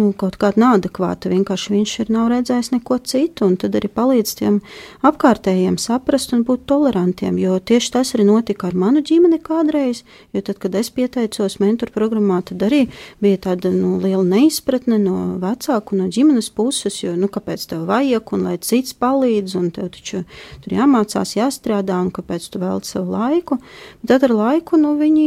nu, 0.00 0.12
kaut 0.16 0.38
kāda 0.40 0.64
neadekvāta, 0.64 1.32
vienkārši 1.32 1.76
viņš 1.76 1.96
ir 2.06 2.14
nav 2.14 2.30
redzējis 2.32 2.72
neko 2.76 2.98
citu, 3.04 3.50
un 3.50 3.58
tad 3.60 3.76
arī 3.76 3.92
palīdz 3.92 4.36
tiem 4.40 4.60
apkārtējiem 5.04 5.76
saprast 5.82 6.32
un 6.32 6.46
būt 6.48 6.64
tolerantiem 6.70 7.42
jo 7.42 7.58
tieši 7.58 7.92
tas 7.92 8.14
arī 8.14 8.26
notika 8.26 8.68
ar 8.68 8.76
manu 8.78 9.02
ģimeni 9.04 9.38
kādreiz, 9.42 10.02
jo 10.34 10.42
tad, 10.44 10.58
kad 10.62 10.74
es 10.78 10.90
pieteicos 10.94 11.58
mentoru 11.62 11.94
programmā, 11.94 12.40
tad 12.46 12.62
arī 12.66 12.84
bija 13.22 13.40
tāda 13.48 13.72
nu, 13.74 13.96
liela 14.02 14.24
neizpratne 14.26 14.98
no 15.02 15.16
vecāku, 15.42 15.98
no 15.98 16.08
ģimenes 16.12 16.50
puses, 16.54 17.00
jo, 17.02 17.14
nu, 17.18 17.30
kāpēc 17.32 17.66
tev 17.72 17.86
vajag, 17.90 18.11
un 18.36 18.44
lai 18.48 18.58
cits 18.60 18.92
palīdz, 18.98 19.54
un 19.58 19.70
tev 19.74 19.88
taču 19.94 20.22
tur 20.64 20.74
jāmācās, 20.76 21.34
jāstrādā, 21.38 21.96
un 22.04 22.10
kāpēc 22.14 22.48
tu 22.52 22.60
velti 22.62 22.92
savu 22.92 23.14
laiku. 23.14 23.58
Bet 24.02 24.12
tad 24.12 24.26
ar 24.28 24.34
laiku, 24.36 24.76
nu, 24.80 24.94
viņi 25.00 25.26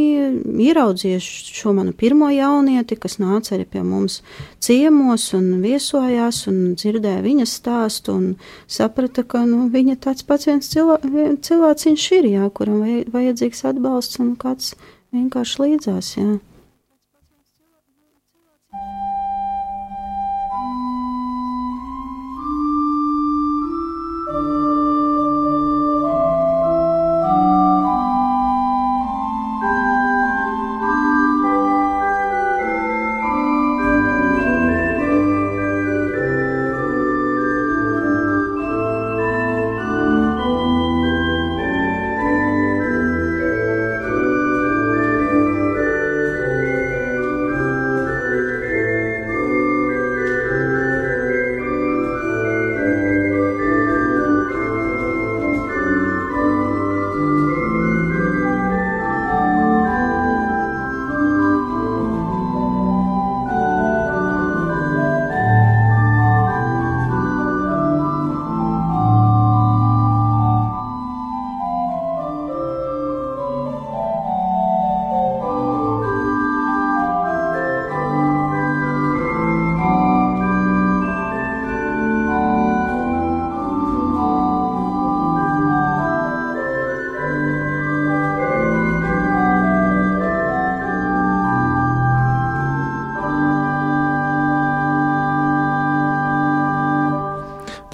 ieraudzīja 0.68 1.20
šo 1.22 1.74
manu 1.76 1.94
pirmo 1.96 2.30
jaunieti, 2.30 2.98
kas 3.00 3.18
nāca 3.22 3.56
arī 3.56 3.66
pie 3.76 3.82
mums 3.86 4.20
ciemos 4.62 5.28
un 5.36 5.62
viesojās, 5.64 6.44
un 6.50 6.74
dzirdēja 6.78 7.24
viņas 7.26 7.56
stāstu, 7.60 8.16
un 8.16 8.26
saprata, 8.70 9.26
ka, 9.26 9.44
nu, 9.48 9.66
viņa 9.72 9.98
tāds 10.06 10.26
pats 10.26 10.48
viens 10.50 10.70
cilvēks, 10.70 11.40
cilvēciņš 11.46 12.10
ir, 12.20 12.30
jā, 12.36 12.50
kuram 12.54 12.84
vajadzīgs 13.12 13.64
atbalsts 13.72 14.20
un 14.22 14.36
kāds 14.40 14.74
vienkārši 15.14 15.62
līdzās. 15.64 16.12
Jā. 16.18 16.36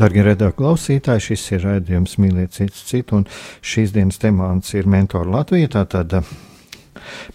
Darbie 0.03 0.25
redaktori, 0.27 0.57
klausītāji, 0.59 1.23
šis 1.29 1.43
ir 1.53 1.61
raidījums 1.63 2.17
Mīliet 2.19 2.57
citu 2.57 2.81
citu, 2.89 3.21
un 3.21 3.27
šīs 3.63 3.93
dienas 3.95 4.19
temats 4.19 4.75
ir 4.75 4.89
Mentora 4.91 5.31
Latvija. 5.31 5.69
Tātad 5.77 6.17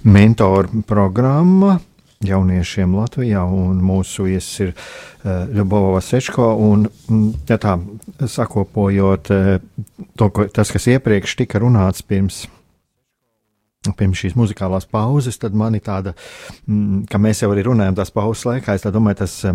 mentora 0.04 0.82
programma 0.90 1.78
jauniešiem 2.28 2.98
Latvijā, 2.98 3.46
un 3.48 3.80
mūsu 3.88 4.28
viesis 4.28 4.66
ir 4.66 4.74
uh, 4.74 5.48
Ļubova 5.48 6.04
Sečko. 6.04 6.50
Un, 6.68 6.84
ja 7.48 7.56
tā 7.56 7.78
sakopojot 8.36 9.32
uh, 9.32 9.50
to, 10.20 10.28
ko, 10.36 10.52
tas, 10.52 10.74
kas 10.76 10.92
iepriekš 10.92 11.40
tika 11.46 11.64
runāts 11.64 12.04
pirms. 12.04 12.44
Pirms 13.96 14.20
šīs 14.26 14.36
muzikālās 14.36 14.92
pauzes, 14.92 15.40
tad 15.40 15.56
man 15.56 15.80
ir 15.80 15.88
tāda, 15.88 16.18
mm, 16.68 17.06
ka 17.08 17.22
mēs 17.22 17.46
jau 17.46 17.56
arī 17.56 17.70
runājam 17.70 17.96
tās 18.02 18.12
pauzes 18.12 18.44
laikā. 18.50 18.76
Es 18.76 18.84
domāju, 18.92 19.24
tas 19.24 19.46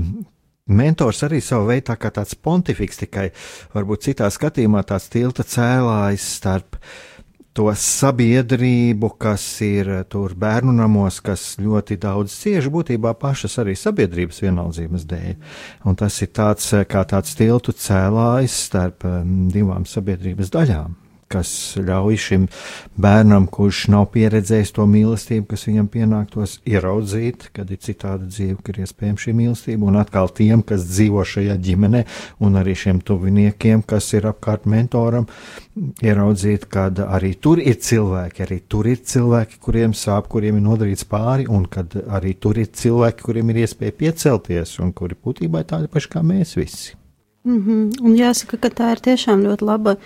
mentors 0.73 1.23
arī 1.27 1.41
savu 1.45 1.71
veidu 1.71 1.91
tā 1.93 1.99
kā 2.01 2.13
tāds 2.15 2.37
pontifiks, 2.39 3.01
tikai 3.05 3.31
varbūt 3.75 4.09
citā 4.09 4.29
skatījumā 4.33 4.85
tāds 4.89 5.09
tilta 5.13 5.47
cēlājs 5.47 6.29
starp 6.39 6.79
to 7.53 7.69
sabiedrību, 7.77 9.11
kas 9.21 9.45
ir 9.65 9.91
tur 10.13 10.33
bērnu 10.41 10.73
namos, 10.77 11.21
kas 11.25 11.59
ļoti 11.61 11.99
daudz 12.01 12.33
cieši 12.45 12.73
būtībā 12.73 13.13
pašas 13.21 13.59
arī 13.61 13.77
sabiedrības 13.77 14.41
vienaldzības 14.45 15.07
dēļ. 15.11 15.37
Un 15.85 16.01
tas 16.01 16.17
ir 16.25 16.33
tāds 16.33 16.73
kā 16.89 17.05
tāds 17.09 17.37
tiltu 17.37 17.77
cēlājs 17.77 18.57
starp 18.71 19.05
eh, 19.09 19.23
divām 19.53 19.85
sabiedrības 19.89 20.53
daļām 20.57 21.02
kas 21.33 21.51
ļauj 21.81 22.19
šim 22.21 22.47
bērnam, 23.01 23.49
kurš 23.53 23.87
nav 23.93 24.09
pieredzējis 24.15 24.75
to 24.77 24.87
mīlestību, 24.91 25.47
kas 25.53 25.67
viņam 25.69 25.89
pienāktos, 25.93 26.59
ieraudzīt, 26.69 27.49
kad 27.57 27.73
ir 27.73 27.81
citāda 27.83 28.29
dzīve, 28.29 28.59
ka 28.63 28.75
ir 28.75 28.83
iespējama 28.85 29.25
šī 29.25 29.35
mīlestība, 29.39 29.89
un 29.89 29.99
atkal 30.03 30.31
tiem, 30.37 30.65
kas 30.67 30.87
dzīvo 30.91 31.25
šajā 31.33 31.57
ģimenē, 31.67 32.05
un 32.45 32.61
arī 32.61 32.77
šiem 32.85 33.03
tuviniekiem, 33.09 33.85
kas 33.89 34.13
ir 34.19 34.29
apkārt 34.31 34.69
mentoram, 34.71 35.29
ieraudzīt, 36.05 36.69
ka 36.73 36.89
arī 37.09 37.35
tur 37.41 37.63
ir 37.63 37.79
cilvēki, 37.81 38.47
arī 38.47 38.61
tur 38.69 38.89
ir 38.91 39.01
cilvēki, 39.13 39.61
kuriem 39.63 39.97
sāp, 39.97 40.29
kuriem 40.33 40.61
ir 40.61 40.67
nodarīts 40.67 41.09
pāri, 41.09 41.49
un 41.49 41.65
kad 41.71 41.97
arī 42.13 42.35
tur 42.37 42.61
ir 42.61 42.69
cilvēki, 42.77 43.25
kuriem 43.25 43.53
ir 43.53 43.63
iespēja 43.65 43.97
piecelties, 44.05 44.79
un 44.85 44.93
kuri 44.97 45.17
būtībā 45.17 45.63
ir 45.63 45.71
tādi 45.73 45.93
paši 45.93 46.13
kā 46.13 46.25
mēs 46.27 46.57
visi. 46.61 46.99
Mm 47.45 47.65
-hmm. 47.67 48.03
Un 48.03 48.15
jāsaka, 48.17 48.57
ka 48.57 48.69
tā 48.69 48.93
ir 48.93 49.01
tiešām 49.01 49.43
ļoti 49.43 49.65
laba 49.65 49.97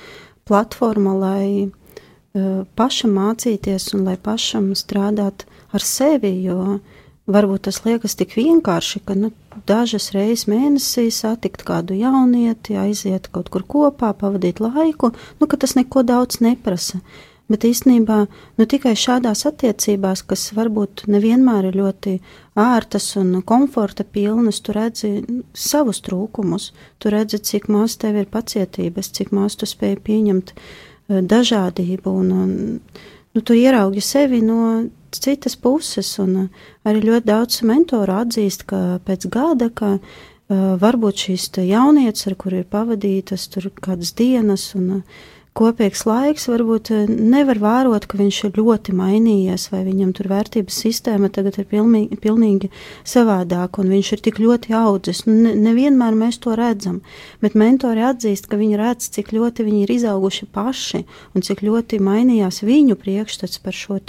platforma, 0.46 1.14
lai 1.18 1.48
uh, 1.66 2.62
pašam 2.78 3.16
mācīties 3.18 3.92
un 3.96 4.06
lai 4.06 4.16
pašam 4.16 4.70
strādāt 4.78 5.46
ar 5.74 5.82
sevi, 5.82 6.32
jo 6.46 6.78
varbūt 7.26 7.66
tas 7.66 7.82
liekas 7.84 8.14
tik 8.18 8.36
vienkārši, 8.38 9.02
ka 9.06 9.16
nu, 9.18 9.32
dažas 9.66 10.12
reizes 10.14 10.46
mēnesī 10.50 11.08
satikt 11.10 11.64
kādu 11.66 11.96
jaunieti, 11.98 12.76
aiziet 12.78 13.30
kaut 13.34 13.50
kur 13.50 13.66
kopā, 13.66 14.12
pavadīt 14.14 14.62
laiku, 14.62 15.12
nu, 15.40 15.48
ka 15.50 15.58
tas 15.58 15.74
neko 15.78 16.06
daudz 16.06 16.40
neprasa. 16.44 17.02
Bet 17.46 17.62
īstenībā 17.62 18.24
nu, 18.58 18.64
tikai 18.66 18.96
šādās 18.98 19.44
attiecībās, 19.46 20.24
kas 20.26 20.48
varbūt 20.56 21.04
nevienmēr 21.06 21.68
ir 21.68 21.76
ļoti 21.78 22.16
ērtas 22.58 23.12
un 23.20 23.36
komforta 23.46 24.02
pilnas, 24.02 24.58
tu 24.66 24.74
redzi 24.74 25.10
savus 25.54 26.02
trūkumus, 26.02 26.72
tu 26.98 27.12
redzi, 27.14 27.38
cik 27.38 27.68
maz 27.70 27.94
tev 28.02 28.18
ir 28.18 28.26
pacietības, 28.32 29.12
cik 29.14 29.30
maz 29.36 29.54
tu 29.60 29.68
spēj 29.70 29.94
pieņemt 30.08 30.50
eh, 30.56 31.20
dažādību, 31.22 32.16
un, 32.24 32.32
un 32.34 32.56
nu, 32.82 33.44
tu 33.44 33.54
ieraugi 33.54 34.02
sevi 34.02 34.42
no 34.42 34.88
citas 35.14 35.54
puses, 35.54 36.16
un 36.18 36.34
eh, 36.48 36.66
arī 36.90 37.04
ļoti 37.06 37.30
daudz 37.30 37.60
mentoru 37.62 38.18
atzīst, 38.24 38.66
ka 38.66 38.82
pēc 39.06 39.28
gada, 39.30 39.70
ka 39.70 39.92
uh, 40.00 40.74
varbūt 40.82 41.28
šīs 41.28 41.46
jaunietes, 41.62 42.26
ar 42.26 42.34
kur 42.42 42.58
ir 42.58 42.66
pavadītas 42.66 43.46
tur 43.54 43.70
kādas 43.70 44.16
dienas, 44.18 44.72
un 44.74 44.98
uh, 44.98 45.24
kopīgs 45.56 46.04
laiks, 46.06 46.46
varbūt 46.50 46.90
eh, 46.94 47.10
nevar 47.10 47.60
vērot, 47.62 48.06
ka 48.08 48.18
viņš 48.20 48.38
ir 48.48 48.60
ļoti 48.60 48.94
mainījies, 48.96 49.68
vai 49.72 49.82
viņam 49.86 50.12
tur 50.16 50.28
vērtības 50.32 50.80
sistēma 50.84 51.30
tagad 51.32 51.58
ir 51.60 51.68
pilnīgi, 51.70 52.18
pilnīgi 52.22 52.70
savādāka, 53.06 53.82
un 53.82 53.92
viņš 53.94 54.12
ir 54.16 54.24
tik 54.26 54.40
ļoti 54.42 54.76
audzis. 54.76 55.24
Nu, 55.28 55.34
ne, 55.46 55.54
nevienmēr 55.66 56.16
mēs 56.18 56.40
to 56.44 56.56
redzam, 56.58 57.00
bet 57.44 57.56
mentori 57.58 58.04
atzīst, 58.06 58.50
ka 58.50 58.60
viņi 58.60 58.80
redz, 58.80 59.10
cik 59.16 59.32
ļoti 59.36 59.66
viņi 59.66 59.84
ir 59.86 59.94
izauguši 59.96 60.50
paši, 60.52 61.04
un 61.34 61.46
cik 61.46 61.64
ļoti 61.66 62.00
mainījās 62.04 62.62
viņu 62.66 62.98
priekšstats 63.00 63.62
par 63.64 63.76
šo 63.76 64.00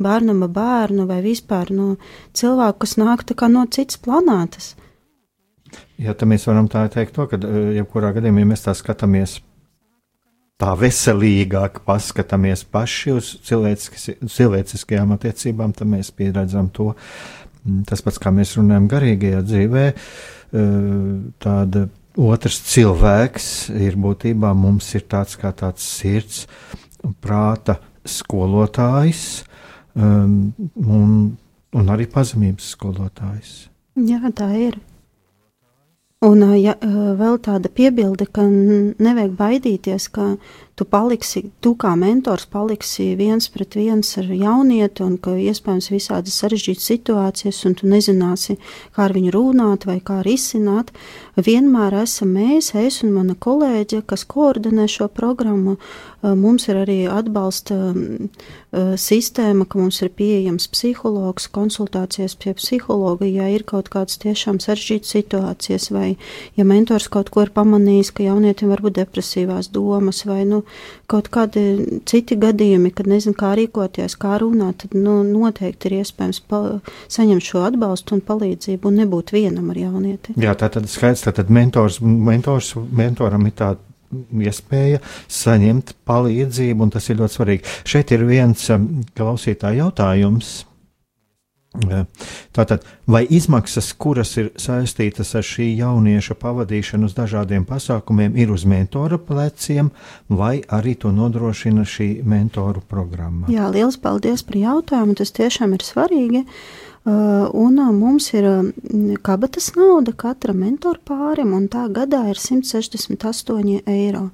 bērnama 0.00 0.48
bērnu, 0.48 1.04
vai 1.08 1.20
vispār 1.24 1.70
no 1.74 1.94
cilvēku, 2.32 2.84
kas 2.86 2.96
nāk 3.00 3.26
no 3.52 3.66
citas 3.70 4.00
planētas. 4.00 4.74
Jā, 6.00 6.14
tad 6.14 6.28
mēs 6.30 6.46
varam 6.48 6.68
tā 6.70 6.86
teikt, 6.90 7.14
to, 7.16 7.26
ka 7.30 7.38
eh, 7.38 7.74
jebkurā 7.78 8.14
gadījumā, 8.16 8.42
ja 8.42 8.50
mēs 8.50 8.64
tā 8.66 8.74
skatāmies 8.76 9.38
tā 10.62 10.74
veselīgāk 10.78 11.80
paskatāmies 11.86 12.62
paši 12.70 13.14
uz 13.16 13.32
cilvēciskajām 13.44 15.16
attiecībām, 15.16 15.74
tad 15.74 15.90
mēs 15.90 16.12
pieredzam 16.14 16.70
to. 16.74 16.92
Mm, 17.64 17.82
tas 17.88 18.04
pats, 18.04 18.20
kā 18.22 18.30
mēs 18.34 18.54
runājam 18.58 18.86
garīgajā 18.92 19.42
dzīvē, 19.48 19.84
e, 19.90 20.64
tāda 21.42 21.86
otrs 22.14 22.60
cilvēks 22.70 23.48
ir 23.74 23.98
būtībā 23.98 24.52
mums 24.54 24.92
ir 24.94 25.08
tāds 25.10 25.34
kā 25.40 25.50
tāds 25.56 25.82
sirds 25.82 26.44
un 27.04 27.16
prāta 27.18 27.80
skolotājs 28.06 29.42
um, 29.96 30.52
un, 30.76 31.14
un 31.74 31.92
arī 31.92 32.06
pazemības 32.12 32.68
skolotājs. 32.76 33.54
Jā, 33.98 34.20
tā 34.36 34.52
ir. 34.60 34.78
Un 36.24 36.40
ja, 36.56 36.72
vēl 37.18 37.38
tāda 37.44 37.68
piebilde, 37.68 38.24
ka 38.32 38.46
nevajag 38.48 39.34
baidīties, 39.36 40.08
ka 40.14 40.34
tu 40.74 40.84
paliksi, 40.84 41.44
tu 41.62 41.74
kā 41.78 41.92
mentors 41.98 42.48
paliksi 42.50 43.12
viens 43.18 43.46
pret 43.54 43.76
viens 43.78 44.08
ar 44.18 44.26
jaunieti, 44.26 45.04
un 45.06 45.16
ka 45.22 45.36
iespējams 45.38 45.90
visādas 45.92 46.38
sarežģītas 46.42 46.88
situācijas, 46.90 47.60
un 47.68 47.76
tu 47.78 47.90
nezināsi, 47.90 48.56
kā 48.96 49.06
ar 49.06 49.14
viņu 49.14 49.34
runāt 49.34 49.86
vai 49.86 50.00
kā 50.02 50.20
risināt. 50.26 50.90
Vienmēr 51.38 51.94
esam 52.02 52.34
mēs, 52.34 52.72
es 52.78 53.02
un 53.06 53.14
mana 53.14 53.36
kolēģe, 53.38 54.02
kas 54.10 54.26
koordinē 54.26 54.88
šo 54.90 55.08
programmu. 55.10 55.76
Mums 56.24 56.66
ir 56.70 56.78
arī 56.80 56.98
atbalsta 57.10 57.76
sistēma, 58.98 59.66
ka 59.68 59.78
mums 59.78 60.00
ir 60.02 60.10
pieejams 60.16 60.66
psihologs, 60.72 61.46
konsultācijas 61.54 62.34
pie 62.40 62.54
psihologa, 62.58 63.28
ja 63.28 63.46
ir 63.52 63.66
kaut 63.68 63.90
kādas 63.92 64.18
tiešām 64.22 64.58
sarežģītas 64.62 65.14
situācijas 65.18 65.90
vai 65.94 66.14
ja 66.58 66.66
mentors 66.66 67.10
kaut 67.12 67.30
ko 67.30 67.44
ir 67.44 67.52
pamanījis, 67.54 68.14
ka 68.16 68.26
jaunietim 68.26 68.72
var 68.72 68.82
būt 68.82 68.98
depresīvās 69.02 69.70
domas 69.74 70.24
vai 70.26 70.42
nu, 70.48 70.63
kaut 71.10 71.30
kādi 71.34 72.00
citi 72.08 72.38
gadījumi, 72.40 72.92
kad 72.96 73.08
nezinu, 73.10 73.36
kā 73.38 73.54
rīkoties, 73.58 74.18
kā 74.20 74.38
runāt, 74.42 74.84
tad 74.84 74.98
nu, 74.98 75.20
noteikti 75.26 75.90
ir 75.90 75.98
iespējams 76.02 76.42
saņemt 77.12 77.44
šo 77.44 77.64
atbalstu 77.68 78.18
un 78.18 78.24
palīdzību 78.26 78.90
un 78.90 79.02
nebūt 79.02 79.34
vienam 79.36 79.72
ar 79.72 79.80
jaunieti. 79.84 80.36
Jā, 80.40 80.56
tā 80.58 80.70
tad 80.74 80.88
skaidrs, 80.90 81.26
tā 81.26 81.34
tad 81.36 81.52
mentors, 81.54 82.00
mentors, 82.02 82.74
mentoram 82.94 83.48
ir 83.48 83.58
tāda 83.58 83.82
iespēja 84.44 85.00
saņemt 85.32 85.94
palīdzību, 86.08 86.86
un 86.86 86.92
tas 86.94 87.08
ir 87.10 87.18
ļoti 87.20 87.38
svarīgi. 87.38 87.74
Šeit 87.88 88.14
ir 88.14 88.26
viens 88.28 88.68
um, 88.74 88.88
klausītāja 89.16 89.84
jautājums. 89.84 90.60
Tātad, 92.54 92.84
vai 93.10 93.24
izmaksas, 93.26 93.88
kuras 93.98 94.36
ir 94.38 94.52
saistītas 94.60 95.32
ar 95.34 95.42
šī 95.42 95.72
jaunieša 95.80 96.36
pavadīšanu 96.38 97.08
uz 97.10 97.16
dažādiem 97.16 97.64
pasākumiem, 97.66 98.36
ir 98.38 98.52
uz 98.54 98.62
mentora 98.62 99.18
pleciem, 99.18 99.90
vai 100.28 100.60
arī 100.70 100.94
to 100.94 101.10
nodrošina 101.10 101.82
šī 101.82 102.08
mentoru 102.22 102.82
programma? 102.86 103.50
Jā, 103.50 103.66
liels 103.74 103.98
paldies 103.98 104.46
par 104.46 104.60
jautājumu. 104.60 105.18
Tas 105.18 105.34
tiešām 105.34 105.74
ir 105.74 105.82
svarīgi. 105.82 106.44
Uh, 107.04 107.50
un 107.52 107.74
uh, 107.82 107.90
mums 107.92 108.30
ir 108.32 108.46
uh, 108.48 108.62
kabatas 109.26 109.74
nauda 109.76 110.14
katra 110.16 110.54
mentora 110.56 111.02
pārim, 111.04 111.50
un 111.52 111.66
tā 111.68 111.84
gadā 111.92 112.22
ir 112.30 112.38
168 112.40 113.82
eiro. 113.90 114.30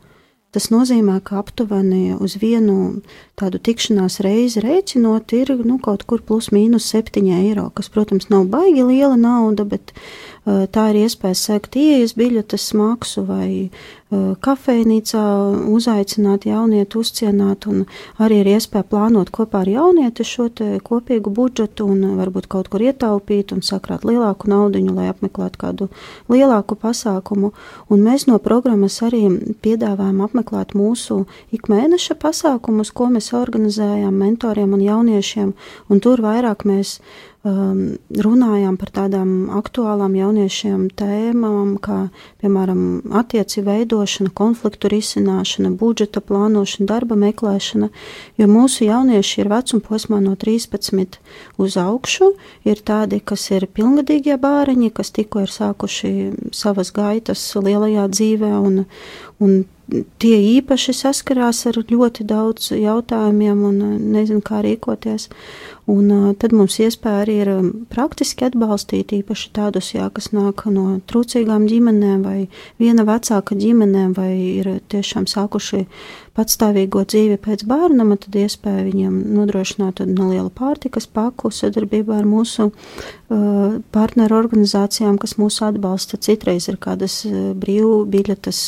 Tas 0.50 0.66
nozīmē, 0.72 1.20
ka 1.22 1.38
aptuveni 1.38 2.16
uz 2.18 2.34
vienu 2.42 3.02
tādu 3.38 3.60
tikšanās 3.62 4.18
reizi 4.26 4.62
rēķinot, 4.64 5.30
ir 5.38 5.52
nu, 5.62 5.76
kaut 5.78 6.02
kur 6.10 6.24
plus 6.26 6.48
mīnus 6.50 6.88
7 6.90 7.22
eiro, 7.36 7.68
kas, 7.70 7.86
protams, 7.92 8.26
nav 8.32 8.48
baigi 8.50 8.82
liela 8.82 9.14
nauda, 9.14 9.62
bet 9.62 9.94
tā 10.44 10.90
ir 10.90 11.02
iespēja 11.04 11.36
sēkt 11.36 11.76
ieejas 11.76 12.14
biļetes 12.16 12.70
maksu 12.78 13.24
vai 13.28 13.48
uh, 13.68 14.00
kafejnīcā 14.10 15.22
uzaicināt 15.70 16.46
jaunieti, 16.48 16.98
uzcienāt, 16.98 17.66
un 17.70 17.84
arī 18.18 18.40
ir 18.42 18.50
iespēja 18.56 18.88
plānot 18.90 19.30
kopā 19.30 19.62
ar 19.62 19.70
jaunieti 19.70 20.26
šo 20.26 20.48
kopīgu 20.82 21.30
budžetu 21.30 21.86
un 21.86 22.16
varbūt 22.18 22.48
kaut 22.50 22.70
kur 22.72 22.82
ietaupīt 22.82 23.54
un 23.54 23.62
sakrāt 23.62 24.04
lielāku 24.08 24.50
naudiņu, 24.50 24.96
lai 24.96 25.06
apmeklētu 25.12 25.60
kādu 25.60 25.88
lielāku 26.32 26.74
pasākumu. 26.74 27.52
Un 27.90 28.02
mēs 28.02 28.26
no 28.26 28.40
programmas 28.42 28.98
arī 29.06 29.22
piedāvājam 29.62 30.24
apmeklēt 30.26 30.74
mūsu 30.74 31.24
ikmēneša 31.54 32.18
pasākumus, 32.18 32.90
ko 32.90 33.12
mēs 33.14 33.30
organizējām 33.36 34.16
mentoriem 34.24 34.74
un 34.74 34.82
jauniešiem, 34.88 35.54
un 35.88 36.02
tur 36.02 36.24
vairāk 36.24 36.66
mēs 36.66 36.98
um, 37.46 37.80
runājām 38.10 38.76
par 38.80 38.90
tādām 38.94 39.30
aktuālām 39.56 40.14
jauniešiem 40.18 40.88
tēmām, 40.98 41.76
kā, 41.82 42.10
piemēram, 42.42 42.82
attiecību 43.20 43.66
veidošana, 43.70 44.32
konfliktu 44.36 44.90
risināšana, 44.92 45.72
budžeta 45.80 46.22
plānošana, 46.24 46.88
darba 46.90 47.18
meklēšana, 47.20 47.90
jo 48.40 48.50
mūsu 48.50 48.86
jaunieši 48.88 49.42
ir 49.42 49.52
vecuma 49.52 49.86
posmā 49.88 50.20
no 50.24 50.36
13 50.36 51.20
uz 51.60 51.80
augšu, 51.80 52.32
ir 52.68 52.84
tādi, 52.84 53.22
kas 53.24 53.48
ir 53.54 53.68
pilngadīgie 53.72 54.36
bāriņi, 54.40 54.92
kas 54.94 55.12
tikko 55.16 55.46
ir 55.46 55.52
sākuši 55.54 56.14
savas 56.56 56.92
gaitas 56.96 57.44
lielajā 57.56 58.08
dzīvē 58.12 58.54
un, 58.60 58.84
un 59.40 59.60
tie 60.22 60.36
īpaši 60.58 60.94
saskarās 60.94 61.64
ar 61.70 61.80
ļoti 61.90 62.26
daudz 62.28 62.70
jautājumiem 62.76 63.64
un 63.66 63.80
nezinu, 64.14 64.42
kā 64.44 64.62
rīkoties. 64.64 65.28
Un 65.90 66.10
tad 66.38 66.54
mums 66.54 66.76
iespēja 66.82 67.24
arī 67.24 67.36
ir 67.42 67.50
praktiski 67.90 68.46
atbalstīt 68.46 69.14
īpaši 69.16 69.50
tādus, 69.56 69.90
jā, 69.96 70.06
kas 70.14 70.30
nāk 70.30 70.62
no 70.70 71.00
trūcīgām 71.10 71.66
ģimenēm 71.70 72.22
vai 72.22 72.38
viena 72.78 73.06
vecāka 73.08 73.58
ģimenēm 73.58 74.12
vai 74.14 74.30
ir 74.60 74.76
tiešām 74.92 75.26
sākuši 75.30 75.86
patstāvīgo 76.38 77.02
dzīvi 77.10 77.40
pēc 77.42 77.64
bērnama, 77.68 78.16
tad 78.22 78.36
iespēja 78.38 78.86
viņiem 78.86 79.16
nodrošināt 79.34 80.04
nelielu 80.06 80.50
pārtikas 80.54 81.08
paku 81.10 81.50
sadarbībā 81.52 82.20
ar 82.20 82.28
mūsu 82.28 82.68
uh, 82.70 83.80
partneru 83.94 84.38
organizācijām, 84.38 85.18
kas 85.20 85.36
mūs 85.40 85.60
atbalsta. 85.66 86.20
Citreiz 86.22 86.68
ir 86.70 86.78
kādas 86.82 87.20
brīvu 87.26 88.04
biļetes 88.10 88.62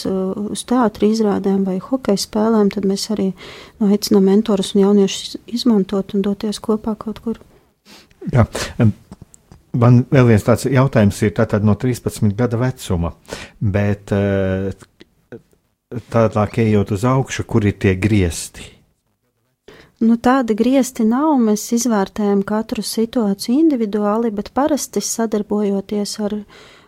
uz 0.52 0.64
teātri 0.68 1.12
izrādēm 1.14 1.64
vai 1.66 1.78
hokeja 1.82 2.20
spēlēm, 2.26 2.70
tad 2.74 2.87
mēs 2.88 3.08
arī 3.14 3.30
nu, 3.32 3.88
aicinām 3.90 4.26
mentorus 4.30 4.74
un 4.74 4.85
jauniešus 4.85 5.38
izmantot 5.50 6.14
un 6.14 6.26
doties 6.26 6.61
kopā 6.62 6.94
kaut 7.12 7.22
kur. 7.25 7.40
Jā. 8.33 8.46
Man 9.72 10.03
vēl 10.12 10.29
viens 10.29 10.44
tāds 10.44 10.66
jautājums 10.68 11.22
ir 11.25 11.33
tātad 11.37 11.64
no 11.64 11.75
13 11.81 12.35
gada 12.37 12.59
vecuma, 12.61 13.14
bet 13.61 14.12
eh, 14.12 14.68
tālāk 16.12 16.59
ejot 16.66 16.92
uz 16.92 17.07
augšu, 17.09 17.46
kur 17.48 17.64
ir 17.64 17.79
tie 17.81 17.94
griesti? 17.96 18.68
Nu, 20.03 20.16
tādi 20.18 20.57
griezti 20.59 21.07
nav. 21.07 21.37
Mēs 21.38 21.68
izvērtējam 21.77 22.42
katru 22.44 22.83
situāciju 22.83 23.55
individuāli, 23.55 24.33
bet 24.35 24.51
parasti 24.55 25.01
sadarbojoties 25.05 26.16
ar 26.27 26.35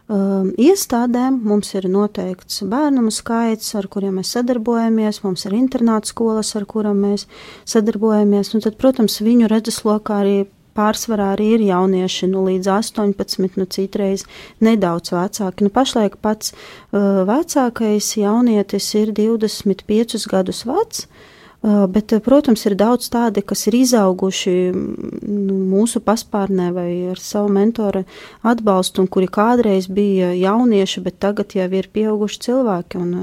um, 0.09 0.51
iestādēm, 0.61 1.41
mums 1.47 1.75
ir 1.75 1.89
noteikts 1.91 2.63
bērnu 2.71 3.11
skaits, 3.15 3.75
ar 3.79 3.89
kuriem 3.93 4.21
mēs 4.21 4.35
sadarbojamies, 4.37 5.23
mums 5.25 5.47
ir 5.49 5.57
internāta 5.59 6.11
skolas, 6.11 6.55
ar 6.59 6.67
kurām 6.71 7.05
mēs 7.05 7.27
sadarbojamies. 7.69 8.55
Un 8.55 8.65
tad, 8.65 8.79
protams, 8.81 9.21
viņu 9.25 9.51
redzeslokā 9.53 10.21
arī 10.25 10.39
pārsvarā 10.75 11.33
arī 11.37 11.53
ir 11.55 11.67
jaunieši 11.69 12.29
nu, 12.33 12.43
līdz 12.49 12.71
18, 12.73 13.59
nu, 13.61 13.69
citreiz 13.71 14.25
nedaudz 14.65 15.15
vecāki. 15.15 15.67
Nu, 15.67 15.71
pašlaik 15.75 16.19
pats 16.25 16.51
uh, 16.55 17.23
vecākais 17.29 18.11
jaunietis 18.19 18.91
ir 18.99 19.15
25 19.15 20.27
gadus 20.33 20.65
vecs. 20.67 21.07
Uh, 21.07 21.31
bet, 21.65 22.13
protams, 22.25 22.65
ir 22.69 22.75
daudz 22.77 23.09
tādi, 23.13 23.41
kas 23.47 23.65
ir 23.71 23.77
izauguši 23.79 24.55
nu, 24.75 25.55
mūsu 25.73 26.03
paspārnē 26.05 26.69
vai 26.77 26.89
ar 27.13 27.21
savu 27.21 27.49
mentoru 27.55 28.03
atbalstu, 28.45 29.05
un 29.05 29.09
kuri 29.09 29.31
kādreiz 29.33 29.89
bija 29.89 30.35
jaunieši, 30.37 31.05
bet 31.07 31.17
tagad 31.25 31.55
jau 31.57 31.69
ir 31.73 31.89
pieauguši 31.95 32.43
cilvēki 32.49 33.01
un 33.01 33.15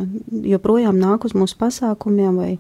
joprojām 0.50 0.98
nāk 0.98 1.28
uz 1.30 1.36
mūsu 1.38 1.60
pasākumiem 1.60 2.40
vai 2.42 2.56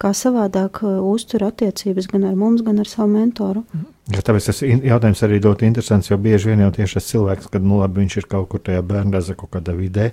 kā 0.00 0.12
savādāk 0.16 0.80
uztur 0.84 1.44
attiecības 1.50 2.08
gan 2.12 2.24
ar 2.30 2.38
mums, 2.38 2.64
gan 2.64 2.80
ar 2.80 2.88
savu 2.88 3.12
mentoru. 3.12 3.64
Ja, 4.12 4.22
tāpēc 4.24 4.48
tas 4.48 4.62
jautājums 4.62 5.22
arī 5.26 5.40
ļoti 5.44 5.68
interesants, 5.68 6.10
jo 6.12 6.16
bieži 6.22 6.52
vien 6.52 6.64
jau 6.64 6.72
tieši 6.78 7.00
tas 7.00 7.10
cilvēks, 7.10 7.50
kad 7.52 7.64
nu, 7.64 7.80
labi, 7.82 8.04
viņš 8.04 8.18
ir 8.22 8.28
kaut 8.30 8.48
kur 8.52 8.64
tajā 8.64 8.84
bērngāzā, 8.86 9.36
kaut 9.36 9.52
kādā 9.56 9.76
vidē, 9.76 10.12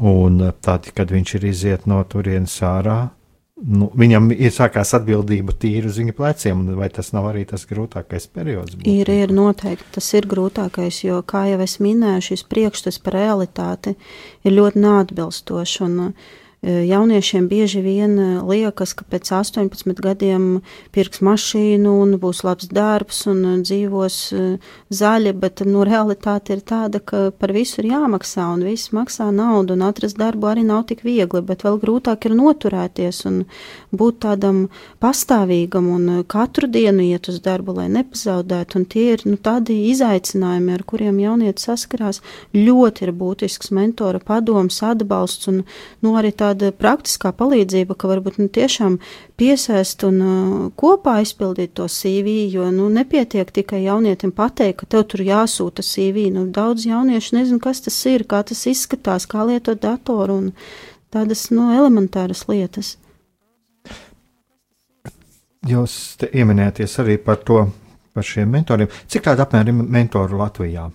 un 0.00 0.40
tad, 0.64 0.88
kad 0.96 1.12
viņš 1.12 1.36
ir 1.38 1.48
iziet 1.50 1.88
no 1.90 2.00
turienes 2.08 2.56
ārā, 2.64 3.00
nu, 3.56 3.88
viņam 3.96 4.30
ir 4.34 4.52
sākās 4.52 4.92
atbildība 4.98 5.54
tīri 5.56 5.88
uz 5.90 6.00
viņa 6.00 6.14
pleciem, 6.16 6.64
vai 6.78 6.88
tas 6.92 7.12
nav 7.16 7.30
arī 7.30 7.46
tas 7.48 7.66
grūtākais 7.68 8.28
periods? 8.32 8.76
Būt? 8.76 8.88
Ir, 8.90 9.10
ir 9.10 9.32
noteikti 9.34 9.96
tas 9.96 10.10
ir 10.18 10.28
grūtākais, 10.30 11.02
jo, 11.06 11.20
kā 11.26 11.46
jau 11.50 11.60
es 11.64 11.78
minēju, 11.82 12.26
šis 12.30 12.44
priekšstats 12.50 13.00
par 13.04 13.16
realitāti 13.20 13.96
ir 14.44 14.56
ļoti 14.56 14.82
neatbilstošs. 14.84 15.80
Uh, 16.62 16.66
Jauniešiem 16.66 17.48
bieži 17.48 17.80
vien 17.80 18.16
liekas, 18.48 18.94
ka 18.96 19.04
pēc 19.06 19.28
18 19.30 20.00
gadiem 20.02 20.62
pirks 20.90 21.20
mašīnu 21.22 21.92
un 22.02 22.16
būs 22.18 22.42
labs 22.42 22.66
darbs 22.74 23.20
un 23.30 23.62
dzīvos 23.62 24.16
zaļi, 24.90 25.32
bet 25.38 25.62
nu, 25.68 25.84
realitāte 25.86 26.56
ir 26.56 26.62
tāda, 26.66 26.98
ka 26.98 27.30
par 27.30 27.52
visu 27.54 27.82
ir 27.82 27.90
jāmaksā 27.92 28.48
un 28.54 28.64
viss 28.66 28.90
maksā 28.96 29.28
naudu 29.34 29.76
un 29.76 29.84
atrast 29.86 30.18
darbu 30.18 30.48
arī 30.50 30.64
nav 30.66 30.86
tik 30.90 31.04
viegli, 31.06 31.42
bet 31.44 31.62
vēl 31.66 31.78
grūtāk 31.82 32.26
ir 32.26 32.34
noturēties 32.38 33.22
un 33.30 33.44
būt 33.94 34.18
tādam 34.26 34.66
pastāvīgam 35.02 35.90
un 35.92 36.08
katru 36.26 36.66
dienu 36.66 37.04
iet 37.06 37.30
uz 37.30 37.38
darbu, 37.44 37.76
lai 37.78 37.86
nepazaudētu. 37.94 38.80
Un 38.80 38.88
tie 38.90 39.06
ir 39.14 39.26
nu, 39.28 39.36
tādi 39.38 39.78
izaicinājumi, 39.92 40.74
ar 40.74 40.82
kuriem 40.88 41.20
jaunietis 41.22 41.68
saskarās. 41.70 42.22
Ļoti 42.56 43.06
ir 43.06 43.14
būtisks 43.14 43.70
mentora 43.76 44.18
padoms, 44.18 44.82
atbalsts 44.82 45.52
un 45.52 45.62
nu, 46.02 46.16
arī 46.18 46.32
tāda 46.34 46.45
tāda 46.46 46.70
praktiskā 46.74 47.32
palīdzība, 47.36 47.96
ka 47.98 48.08
varbūt 48.10 48.38
nu, 48.40 48.48
tiešām 48.52 48.98
piesaist 49.40 50.04
un 50.06 50.18
uh, 50.22 50.58
kopā 50.78 51.18
izpildīt 51.24 51.74
to 51.78 51.88
CV, 51.90 52.46
jo 52.52 52.68
nu, 52.74 52.88
nepietiek 52.92 53.50
tikai 53.50 53.82
jaunietim 53.84 54.32
pateikt, 54.36 54.80
ka 54.82 54.90
tev 54.96 55.06
tur 55.10 55.24
jāsūta 55.26 55.84
CV. 55.86 56.28
Nu, 56.34 56.46
daudz 56.46 56.86
jauniešu 56.88 57.38
nezinu, 57.38 57.62
kas 57.62 57.82
tas 57.84 57.98
ir, 58.10 58.26
kā 58.28 58.42
tas 58.46 58.66
izskatās, 58.70 59.28
kā 59.30 59.46
lietot 59.48 59.82
datoru 59.82 60.40
un 60.42 60.52
tādas 61.14 61.48
nu, 61.54 61.70
elementāras 61.74 62.46
lietas. 62.50 62.96
Jūs 65.66 66.22
ieminēties 66.30 67.00
arī 67.02 67.16
par 67.18 67.40
to, 67.42 67.64
par 68.14 68.26
šiem 68.26 68.52
mentoriem. 68.54 68.92
Cik 69.10 69.26
tādu 69.26 69.42
apmēram 69.42 69.82
mentoru 69.90 70.38
Latvijā? 70.38 70.86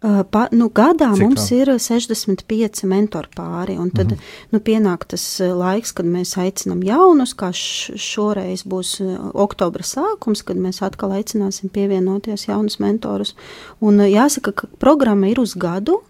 Pa, 0.00 0.42
nu, 0.52 0.68
gadā 0.68 1.08
Cik 1.16 1.22
mums 1.22 1.46
tā? 1.48 1.56
ir 1.56 1.70
65 1.80 2.84
mentoru 2.86 3.30
pāri, 3.34 3.78
un 3.80 3.90
tad 3.90 4.12
mm 4.12 4.16
-hmm. 4.16 4.50
nu, 4.52 4.58
pienāk 4.58 5.06
tas 5.08 5.40
laiks, 5.40 5.92
kad 5.92 6.06
mēs 6.06 6.36
aicinām 6.36 6.82
jaunus, 6.84 7.34
kā 7.34 7.50
šoreiz 7.52 8.64
būs 8.64 9.00
oktobra 9.32 9.82
sākums, 9.82 10.44
kad 10.44 10.56
mēs 10.56 10.82
atkal 10.82 11.10
aicināsim 11.10 11.68
pievienoties 11.68 12.48
jaunus 12.48 12.78
mentorus. 12.78 13.34
Un 13.80 13.98
jāsaka, 13.98 14.52
ka 14.52 14.66
programma 14.78 15.28
ir 15.28 15.40
uz 15.40 15.54
gadu, 15.54 16.00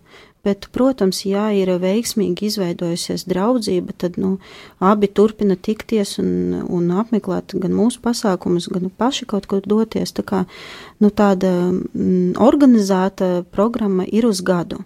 Bet, 0.46 0.68
protams, 0.70 1.24
ja 1.26 1.48
ir 1.50 1.72
veiksmīgi 1.82 2.46
izveidojusies 2.46 3.24
draudzība, 3.26 3.96
tad 3.98 4.14
nu, 4.22 4.36
abi 4.78 5.08
turpina 5.10 5.56
tikties 5.58 6.20
un, 6.22 6.28
un 6.70 6.92
apmeklēt 7.02 7.56
gan 7.58 7.74
mūsu 7.74 7.98
pasākumus, 8.04 8.68
gan 8.70 8.86
paši 8.94 9.26
kaut 9.26 9.50
kur 9.50 9.66
doties. 9.66 10.14
Tā 10.14 10.22
kā 10.22 10.44
nu, 11.02 11.10
tāda 11.10 11.50
mm, 11.72 12.36
organizēta 12.38 13.40
programma 13.50 14.06
ir 14.06 14.30
uz 14.30 14.44
gadu. 14.46 14.84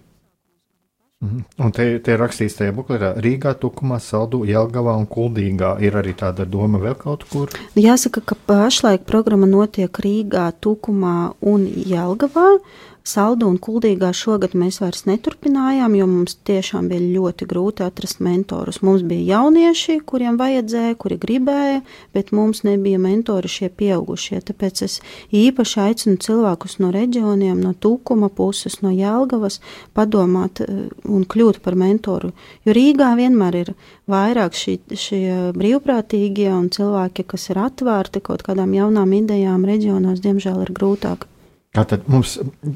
Mhm. 1.21 1.41
Un 1.61 1.73
te, 1.77 1.85
te 2.01 2.17
rakstīts 2.17 2.57
tajā 2.57 2.73
bukletā, 2.73 3.11
Rīgā, 3.21 3.53
Tukumā, 3.61 3.99
Saldu, 4.01 4.41
Jelgavā 4.49 4.95
un 4.97 5.05
Kuldīgā. 5.05 5.75
Ir 5.85 5.93
arī 5.99 6.15
tāda 6.17 6.47
doma 6.49 6.81
vēl 6.81 6.97
kaut 6.97 7.27
kur? 7.29 7.53
Jāsaka, 7.77 8.23
ka 8.25 8.37
pašlaik 8.49 9.05
programma 9.05 9.45
notiek 9.45 9.93
Rīgā, 10.01 10.49
Tukumā 10.57 11.35
un 11.53 11.69
Jelgavā. 11.69 12.55
Uh, 12.57 12.90
Saldu 13.01 13.47
un 13.49 13.55
Kuldīgā 13.57 14.11
šogad 14.13 14.53
mēs 14.53 14.75
vairs 14.77 15.07
neturpinājām, 15.09 15.95
jo 15.97 16.05
mums 16.05 16.35
tiešām 16.45 16.85
bija 16.91 17.01
ļoti 17.01 17.47
grūti 17.49 17.81
atrast 17.81 18.19
mentorus. 18.21 18.83
Mums 18.85 19.01
bija 19.09 19.39
jaunieši, 19.39 19.95
kuriem 20.05 20.37
vajadzēja, 20.37 20.97
kuri 21.01 21.17
gribēja, 21.23 21.79
bet 22.13 22.29
mums 22.29 22.61
nebija 22.67 22.99
mentori 23.01 23.49
šie 23.49 23.71
pieaugušie. 23.73 24.43
Tāpēc 24.45 24.83
es 24.85 24.99
īpaši 25.33 25.81
aicinu 25.87 26.21
cilvēkus 26.21 26.77
no 26.83 26.91
reģioniem, 26.93 27.57
no 27.65 27.73
Tūkuma 27.73 28.29
puses, 28.29 28.77
no 28.85 28.93
Jelgavas 28.93 29.57
padomāt 29.97 30.61
eh, 30.61 30.85
un 31.09 31.25
kļūt 31.25 31.63
par 31.65 31.79
mentoru. 31.81 32.35
Jo 32.69 32.77
Rīgā 32.77 33.15
vienmēr 33.17 33.61
ir 33.63 33.73
vairāk 34.13 34.53
šī, 34.53 34.77
šie 34.93 35.25
brīvprātīgie 35.57 36.51
un 36.53 36.69
cilvēki, 36.69 37.25
kas 37.33 37.49
ir 37.49 37.65
atvērti 37.65 38.21
kaut 38.21 38.45
kādām 38.45 38.77
jaunām 38.77 39.17
idejām, 39.23 39.65
reģionos, 39.65 40.21
diemžēl 40.21 40.67
ir 40.67 40.75
grūtāk. 40.77 41.30
Tātad 41.71 42.07
mums, 42.11 42.33